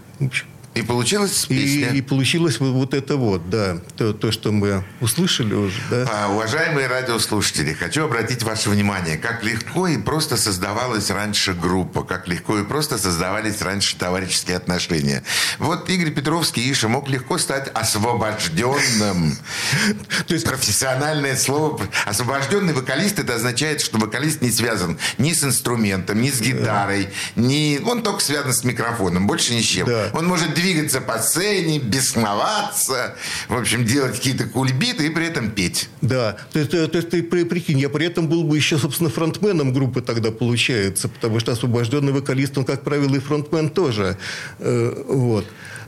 И 0.75 0.81
получилась 0.81 1.45
И, 1.49 1.55
песня. 1.55 1.89
и 1.91 2.01
получилось 2.01 2.59
вот, 2.59 2.93
это 2.93 3.15
вот, 3.15 3.49
да, 3.49 3.77
то, 3.95 4.13
то, 4.13 4.31
что 4.31 4.51
мы 4.51 4.83
услышали 5.01 5.53
уже, 5.53 5.79
да. 5.89 6.07
А, 6.11 6.29
уважаемые 6.31 6.87
радиослушатели, 6.87 7.73
хочу 7.73 8.05
обратить 8.05 8.41
ваше 8.43 8.69
внимание, 8.69 9.17
как 9.17 9.43
легко 9.43 9.87
и 9.87 9.97
просто 9.97 10.35
создавалась 10.35 11.11
раньше 11.11 11.53
группа, 11.53 12.03
как 12.03 12.27
легко 12.27 12.57
и 12.57 12.63
просто 12.63 12.97
создавались 12.97 13.61
раньше 13.61 13.95
товарищеские 13.97 14.57
отношения. 14.57 15.23
Вот 15.59 15.89
Игорь 15.89 16.11
Петровский 16.11 16.71
Иша 16.71 16.87
мог 16.87 17.07
легко 17.07 17.37
стать 17.37 17.69
освобожденным. 17.73 19.37
То 20.27 20.33
есть 20.33 20.45
Профессиональное 20.45 21.35
слово. 21.35 21.81
Освобожденный 22.05 22.73
вокалист, 22.73 23.19
это 23.19 23.35
означает, 23.35 23.81
что 23.81 23.97
вокалист 23.97 24.41
не 24.41 24.51
связан 24.51 24.97
ни 25.17 25.33
с 25.33 25.43
инструментом, 25.43 26.21
ни 26.21 26.31
с 26.31 26.41
гитарой, 26.41 27.09
ни... 27.35 27.79
Он 27.85 28.01
только 28.01 28.21
связан 28.21 28.53
с 28.53 28.63
микрофоном, 28.63 29.27
больше 29.27 29.53
ни 29.53 29.61
с 29.61 29.65
чем. 29.65 29.87
Он 30.13 30.25
может 30.25 30.53
двигаться 30.63 31.01
по 31.01 31.19
сцене, 31.19 31.77
бесноваться, 31.79 33.15
в 33.49 33.55
общем, 33.55 33.85
делать 33.85 34.15
какие-то 34.15 34.45
кульбиты 34.45 35.07
и 35.07 35.09
при 35.09 35.27
этом 35.27 35.51
петь. 35.51 35.89
Да, 36.01 36.37
то 36.53 36.59
есть, 36.59 36.71
то 36.71 36.89
есть 36.97 37.09
ты 37.09 37.21
при- 37.21 37.43
прикинь, 37.43 37.79
я 37.79 37.89
при 37.89 38.05
этом 38.05 38.29
был 38.29 38.43
бы 38.45 38.55
еще, 38.55 38.77
собственно, 38.77 39.09
фронтменом 39.09 39.73
группы 39.73 40.01
тогда 40.01 40.31
получается, 40.31 41.09
потому 41.09 41.39
что 41.39 41.51
освобожденный 41.51 42.13
вокалист, 42.13 42.57
он, 42.57 42.63
как 42.63 42.83
правило, 42.83 43.13
и 43.15 43.19
фронтмен 43.19 43.69
тоже. 43.69 44.17
Э, 44.59 45.03
вот. 45.07 45.45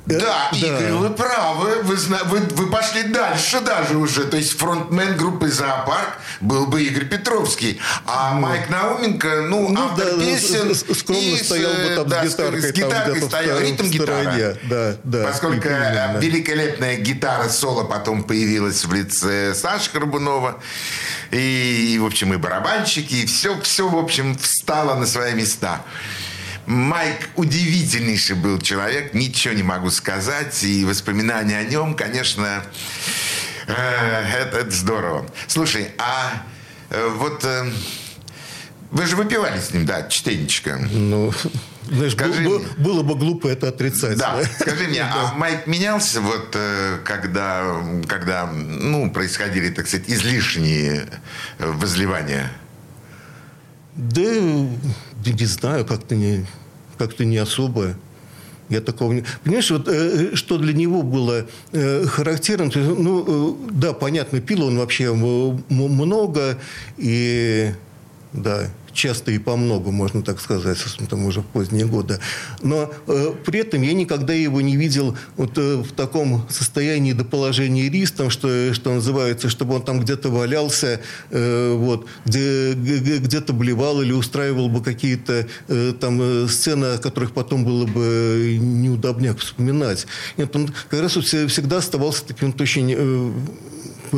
Э, 0.08 0.20
Да, 0.20 0.50
Игорь, 0.52 0.92
вы 0.92 1.10
правы. 1.10 1.82
Вы, 1.84 1.96
вы, 1.96 2.40
вы 2.40 2.68
пошли 2.70 3.04
дальше 3.04 3.60
даже 3.62 3.98
уже. 3.98 4.26
То 4.26 4.38
есть 4.38 4.58
фронтмен 4.58 5.18
группы 5.18 5.50
«Зоопарк» 5.50 6.18
был 6.42 6.68
бы 6.68 6.84
Игорь 6.84 7.06
Петровский. 7.06 7.80
А 8.06 8.34
Майк 8.34 8.70
Науменко, 8.70 9.42
ну, 9.48 9.70
Ну, 9.70 9.82
автор 9.86 10.16
да, 10.18 10.24
песен... 10.26 10.76
скромно 10.76 11.20
и 11.22 11.38
стоял 11.44 11.72
бы 11.74 11.96
там 11.96 12.08
да, 12.08 12.24
с 12.26 12.32
гитаркой, 12.32 12.62
с 12.62 12.66
там 12.66 12.74
гитаркой 12.74 13.20
в 13.20 13.24
стоял. 13.26 13.60
Ритм 13.60 13.86
гитара. 13.90 14.58
Да, 14.64 14.96
да, 15.04 15.24
Поскольку 15.26 15.68
именно. 15.68 16.18
э, 16.18 16.22
великолепная 16.22 16.98
гитара 16.98 17.50
соло 17.50 17.84
потом 17.84 18.24
появилась 18.24 18.86
в 18.86 18.94
лице 18.94 19.54
Саши 19.56 19.90
Горбунова. 19.94 20.60
И, 21.32 21.98
в 22.02 22.06
общем, 22.06 22.34
и 22.34 22.38
барабанщики, 22.38 23.16
и 23.16 23.26
все, 23.26 23.60
все, 23.62 23.88
в 23.88 23.98
общем, 23.98 24.38
встало 24.38 24.96
на 24.96 25.06
свои 25.06 25.34
места. 25.34 25.82
Майк 26.66 27.30
удивительнейший 27.36 28.36
был 28.36 28.60
человек, 28.60 29.14
ничего 29.14 29.54
не 29.54 29.64
могу 29.64 29.92
сказать. 29.92 30.64
И 30.64 30.84
воспоминания 30.84 31.58
о 31.60 31.64
нем, 31.64 31.96
конечно, 31.96 32.64
э, 33.68 33.74
это, 33.74 34.58
это 34.58 34.72
здорово. 34.72 35.26
Слушай, 35.48 35.90
а 36.00 36.44
э, 36.90 37.08
вот 37.18 37.44
э, 37.44 37.72
вы 38.90 39.06
же 39.06 39.16
выпивали 39.16 39.60
с 39.60 39.74
ним, 39.74 39.86
да, 39.86 40.08
частенечко. 40.08 40.78
Ну, 40.92 41.32
знаешь, 41.88 42.14
Скажи 42.14 42.42
был- 42.42 42.60
мне. 42.60 42.68
было 42.78 43.04
бы 43.04 43.14
глупо 43.16 43.48
это 43.48 43.68
отрицать. 43.68 44.18
Да, 44.18 44.42
скажи 44.60 44.88
мне, 44.88 45.02
а 45.14 45.34
Майк 45.36 45.68
менялся 45.68 46.20
вот 46.20 46.58
когда, 47.04 47.76
когда 48.08 48.48
ну, 48.48 49.12
происходили, 49.12 49.70
так 49.70 49.88
сказать, 49.88 50.10
излишние 50.10 51.08
возливания? 51.60 52.52
Да, 53.94 54.22
да 55.26 55.32
не 55.32 55.46
знаю, 55.46 55.86
как-то 55.86 56.16
не, 56.16 56.46
как-то 56.98 57.26
не 57.26 57.38
особо. 57.38 57.96
Я 58.70 58.82
такого 58.82 59.14
не... 59.14 59.24
Понимаешь, 59.44 59.70
вот, 59.70 59.88
э, 59.88 60.36
что 60.36 60.58
для 60.58 60.74
него 60.74 61.04
было 61.04 61.46
э, 61.72 62.06
характерно, 62.06 62.72
то 62.72 62.80
есть, 62.80 63.00
ну, 63.00 63.68
э, 63.68 63.72
да, 63.72 63.94
понятно, 63.94 64.42
пил 64.42 64.64
он 64.64 64.78
вообще 64.78 65.06
м- 65.06 65.64
много, 65.70 66.58
и, 66.98 67.72
да, 68.34 68.70
часто 68.96 69.32
и 69.32 69.38
по 69.38 69.56
много, 69.56 69.92
можно 69.92 70.24
так 70.24 70.40
сказать, 70.40 70.80
там 71.10 71.26
уже 71.26 71.42
в 71.42 71.46
поздние 71.46 71.86
годы. 71.86 72.20
Но 72.62 72.92
э, 73.08 73.34
при 73.46 73.60
этом 73.60 73.82
я 73.82 73.94
никогда 73.94 74.34
его 74.34 74.62
не 74.62 74.78
видел 74.78 75.16
вот, 75.38 75.58
э, 75.58 75.78
в 75.78 75.92
таком 75.92 76.48
состоянии 76.50 77.14
до 77.14 77.26
положения 77.26 77.90
ристом, 77.90 78.30
что, 78.30 78.74
что 78.74 78.94
называется, 78.94 79.50
чтобы 79.50 79.76
он 79.76 79.84
там 79.84 80.00
где-то 80.00 80.30
валялся, 80.30 81.02
э, 81.30 81.76
вот, 81.76 82.08
где, 82.26 82.74
где-то 82.74 83.54
блевал 83.54 84.02
или 84.02 84.12
устраивал 84.12 84.70
бы 84.70 84.82
какие-то 84.82 85.48
э, 85.68 85.94
там 86.00 86.20
э, 86.22 86.48
сцены, 86.48 86.86
о 86.86 86.98
которых 86.98 87.34
потом 87.34 87.66
было 87.66 87.86
бы 87.86 88.58
неудобняк 88.60 89.40
вспоминать. 89.40 90.08
Нет, 90.38 90.56
он 90.56 90.74
как 90.90 91.02
раз 91.02 91.12
всегда 91.12 91.78
оставался 91.78 92.26
таким 92.26 92.56
очень... 92.58 92.94
э, 92.98 93.32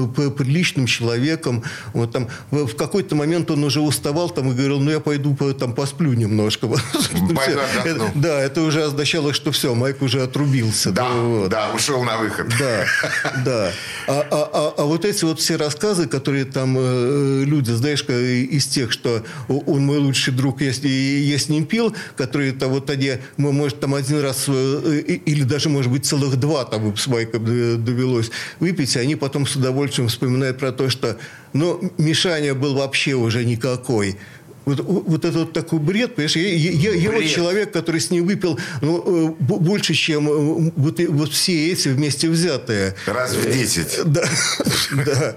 приличным 0.05 0.85
человеком. 0.85 1.63
Вот 1.93 2.11
там 2.11 2.27
в 2.51 2.75
какой-то 2.75 3.15
момент 3.15 3.49
он 3.51 3.63
уже 3.63 3.81
уставал 3.81 4.29
там 4.29 4.51
и 4.51 4.53
говорил, 4.53 4.79
ну 4.79 4.91
я 4.91 4.99
пойду 4.99 5.33
по- 5.35 5.53
там 5.53 5.73
посплю 5.73 6.13
немножко. 6.13 6.67
Пойду 7.35 8.03
Да, 8.15 8.39
это 8.41 8.61
уже 8.61 8.83
означало, 8.83 9.33
что 9.33 9.51
все, 9.51 9.73
Майк 9.73 10.01
уже 10.01 10.21
отрубился. 10.23 10.91
Да, 10.91 11.09
Ну, 11.09 11.47
да, 11.49 11.71
ушел 11.73 12.03
на 12.03 12.17
выход. 12.17 12.47
Да, 12.59 12.85
да. 13.45 13.71
А, 14.07 14.25
а- 14.31 14.49
а- 14.53 14.73
а 14.77 14.83
вот 14.85 15.05
эти 15.05 15.25
вот 15.25 15.39
все 15.39 15.55
рассказы, 15.55 16.07
которые 16.07 16.45
там 16.45 16.75
э, 16.77 17.43
люди, 17.45 17.71
знаешь, 17.71 18.03
из 18.07 18.67
тех, 18.67 18.91
что 18.91 19.23
он 19.47 19.85
мой 19.85 19.97
лучший 19.97 20.33
друг, 20.33 20.61
если 20.61 20.87
я 20.89 21.37
с 21.37 21.49
ним 21.49 21.65
пил, 21.65 21.95
которые 22.15 22.51
там 22.53 22.69
вот 22.71 22.89
они, 22.89 23.13
может, 23.37 23.79
там 23.79 23.95
один 23.95 24.21
раз 24.21 24.45
э, 24.47 25.01
или 25.25 25.43
даже, 25.43 25.69
может 25.69 25.91
быть, 25.91 26.05
целых 26.05 26.37
два 26.37 26.65
там 26.65 26.95
с 26.95 27.07
Майком 27.07 27.45
э, 27.47 27.75
довелось 27.77 28.31
выпить, 28.59 28.95
и 28.95 28.99
они 28.99 29.15
потом 29.15 29.45
с 29.47 29.55
удовольствием 29.55 29.86
вспоминают 30.07 30.57
про 30.57 30.71
то, 30.71 30.89
что, 30.89 31.17
ну, 31.53 31.91
Мишаня 31.97 32.53
был 32.53 32.75
вообще 32.75 33.13
уже 33.13 33.45
никакой. 33.45 34.17
Вот, 34.68 34.82
вот 34.82 35.24
это 35.24 35.39
вот 35.39 35.53
такой 35.53 35.80
бред, 35.80 36.15
понимаешь? 36.15 36.36
Я, 36.36 36.41
я- 36.49 36.72
я- 36.72 36.93
я 36.93 37.09
вот 37.11 37.20
Бред. 37.20 37.32
человек, 37.34 37.72
который 37.72 38.01
с 38.01 38.11
ним 38.11 38.28
выпил 38.28 38.59
ну, 38.82 39.30
э, 39.30 39.34
больше, 39.39 39.93
чем 39.93 40.28
э, 40.28 40.72
вот, 40.76 40.99
вот 40.99 41.32
все 41.32 41.72
эти 41.72 41.88
вместе 41.88 42.30
взятые. 42.30 42.93
Раз 43.05 43.34
в 43.34 43.49
10. 43.49 43.99
Да, 44.07 44.24
да. 45.05 45.36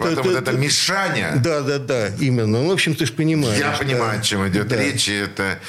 Потом 0.00 0.24
вот 0.24 0.36
это 0.36 0.52
Мишаня. 0.52 1.34
Да, 1.36 1.60
да, 1.60 1.78
да, 1.78 2.08
именно. 2.18 2.46
Ну, 2.62 2.68
в 2.68 2.72
общем, 2.72 2.94
ты 2.96 3.06
же 3.06 3.12
понимаешь. 3.12 3.58
Я 3.58 3.70
понимаю, 3.70 4.18
о 4.18 4.22
чем 4.22 4.46
идет 4.48 4.72
речь. 4.72 5.08
Это, 5.08 5.60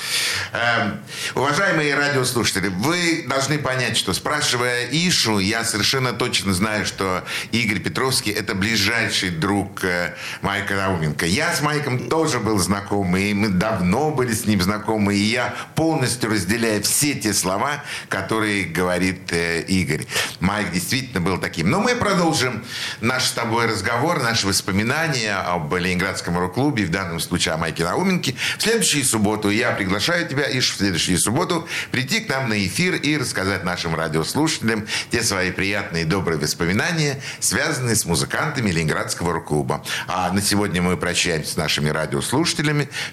эм, 0.53 0.99
уважаемые 1.35 1.93
радиослушатели, 1.95 2.67
вы 2.69 3.25
должны 3.27 3.59
понять, 3.59 3.95
что 3.97 4.13
спрашивая 4.13 4.87
Ишу, 4.91 5.37
я 5.39 5.63
совершенно 5.63 6.13
точно 6.13 6.53
знаю, 6.53 6.85
что 6.85 7.23
Игорь 7.51 7.79
Петровский 7.79 8.31
это 8.31 8.55
ближайший 8.55 9.29
друг 9.29 9.83
э, 9.83 10.15
Майка 10.41 10.73
Науменко. 10.75 11.25
Я 11.27 11.53
с 11.53 11.61
Майком 11.61 12.09
тоже 12.09 12.39
был 12.39 12.54
знаком, 12.57 13.15
и 13.17 13.33
мы 13.33 13.49
давно 13.49 14.11
были 14.11 14.33
с 14.33 14.45
ним 14.45 14.61
знакомы, 14.61 15.15
и 15.15 15.23
я 15.23 15.53
полностью 15.75 16.29
разделяю 16.29 16.83
все 16.83 17.13
те 17.13 17.33
слова, 17.33 17.83
которые 18.09 18.65
говорит 18.65 19.31
э, 19.31 19.61
Игорь. 19.61 20.05
Майк 20.39 20.71
действительно 20.71 21.21
был 21.21 21.37
таким. 21.37 21.69
Но 21.69 21.81
мы 21.81 21.95
продолжим 21.95 22.63
наш 23.01 23.25
с 23.25 23.31
тобой 23.31 23.65
разговор, 23.67 24.21
наши 24.21 24.47
воспоминания 24.47 25.35
об 25.35 25.73
Ленинградском 25.73 26.37
рок-клубе, 26.37 26.85
в 26.85 26.91
данном 26.91 27.19
случае 27.19 27.55
о 27.55 27.57
Майке 27.57 27.83
Науменке. 27.83 28.35
В 28.57 28.61
следующую 28.61 29.03
субботу 29.05 29.49
я 29.49 29.71
приглашаю 29.71 30.27
тебя, 30.27 30.45
Иш, 30.57 30.71
в 30.71 30.77
следующую 30.77 31.17
субботу 31.17 31.67
прийти 31.91 32.19
к 32.21 32.29
нам 32.29 32.49
на 32.49 32.65
эфир 32.65 32.95
и 32.95 33.17
рассказать 33.17 33.63
нашим 33.63 33.95
радиослушателям 33.95 34.85
те 35.09 35.23
свои 35.23 35.51
приятные 35.51 36.03
и 36.03 36.05
добрые 36.05 36.39
воспоминания, 36.39 37.21
связанные 37.39 37.95
с 37.95 38.05
музыкантами 38.05 38.69
Ленинградского 38.71 39.33
рок-клуба. 39.33 39.83
А 40.07 40.31
на 40.31 40.41
сегодня 40.41 40.81
мы 40.81 40.97
прощаемся 40.97 41.53
с 41.53 41.57
нашими 41.57 41.89
радиослушателями. 41.89 42.44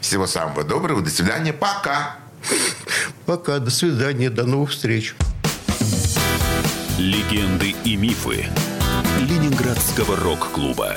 Всего 0.01 0.27
самого 0.27 0.65
доброго. 0.65 1.03
До 1.03 1.11
свидания. 1.11 1.53
Пока. 1.53 2.17
Пока, 3.27 3.59
до 3.59 3.71
свидания, 3.71 4.31
до 4.31 4.45
новых 4.45 4.71
встреч. 4.71 5.15
Легенды 6.99 7.75
и 7.85 7.97
мифы 7.97 8.47
Ленинградского 9.19 10.17
рок-клуба. 10.17 10.95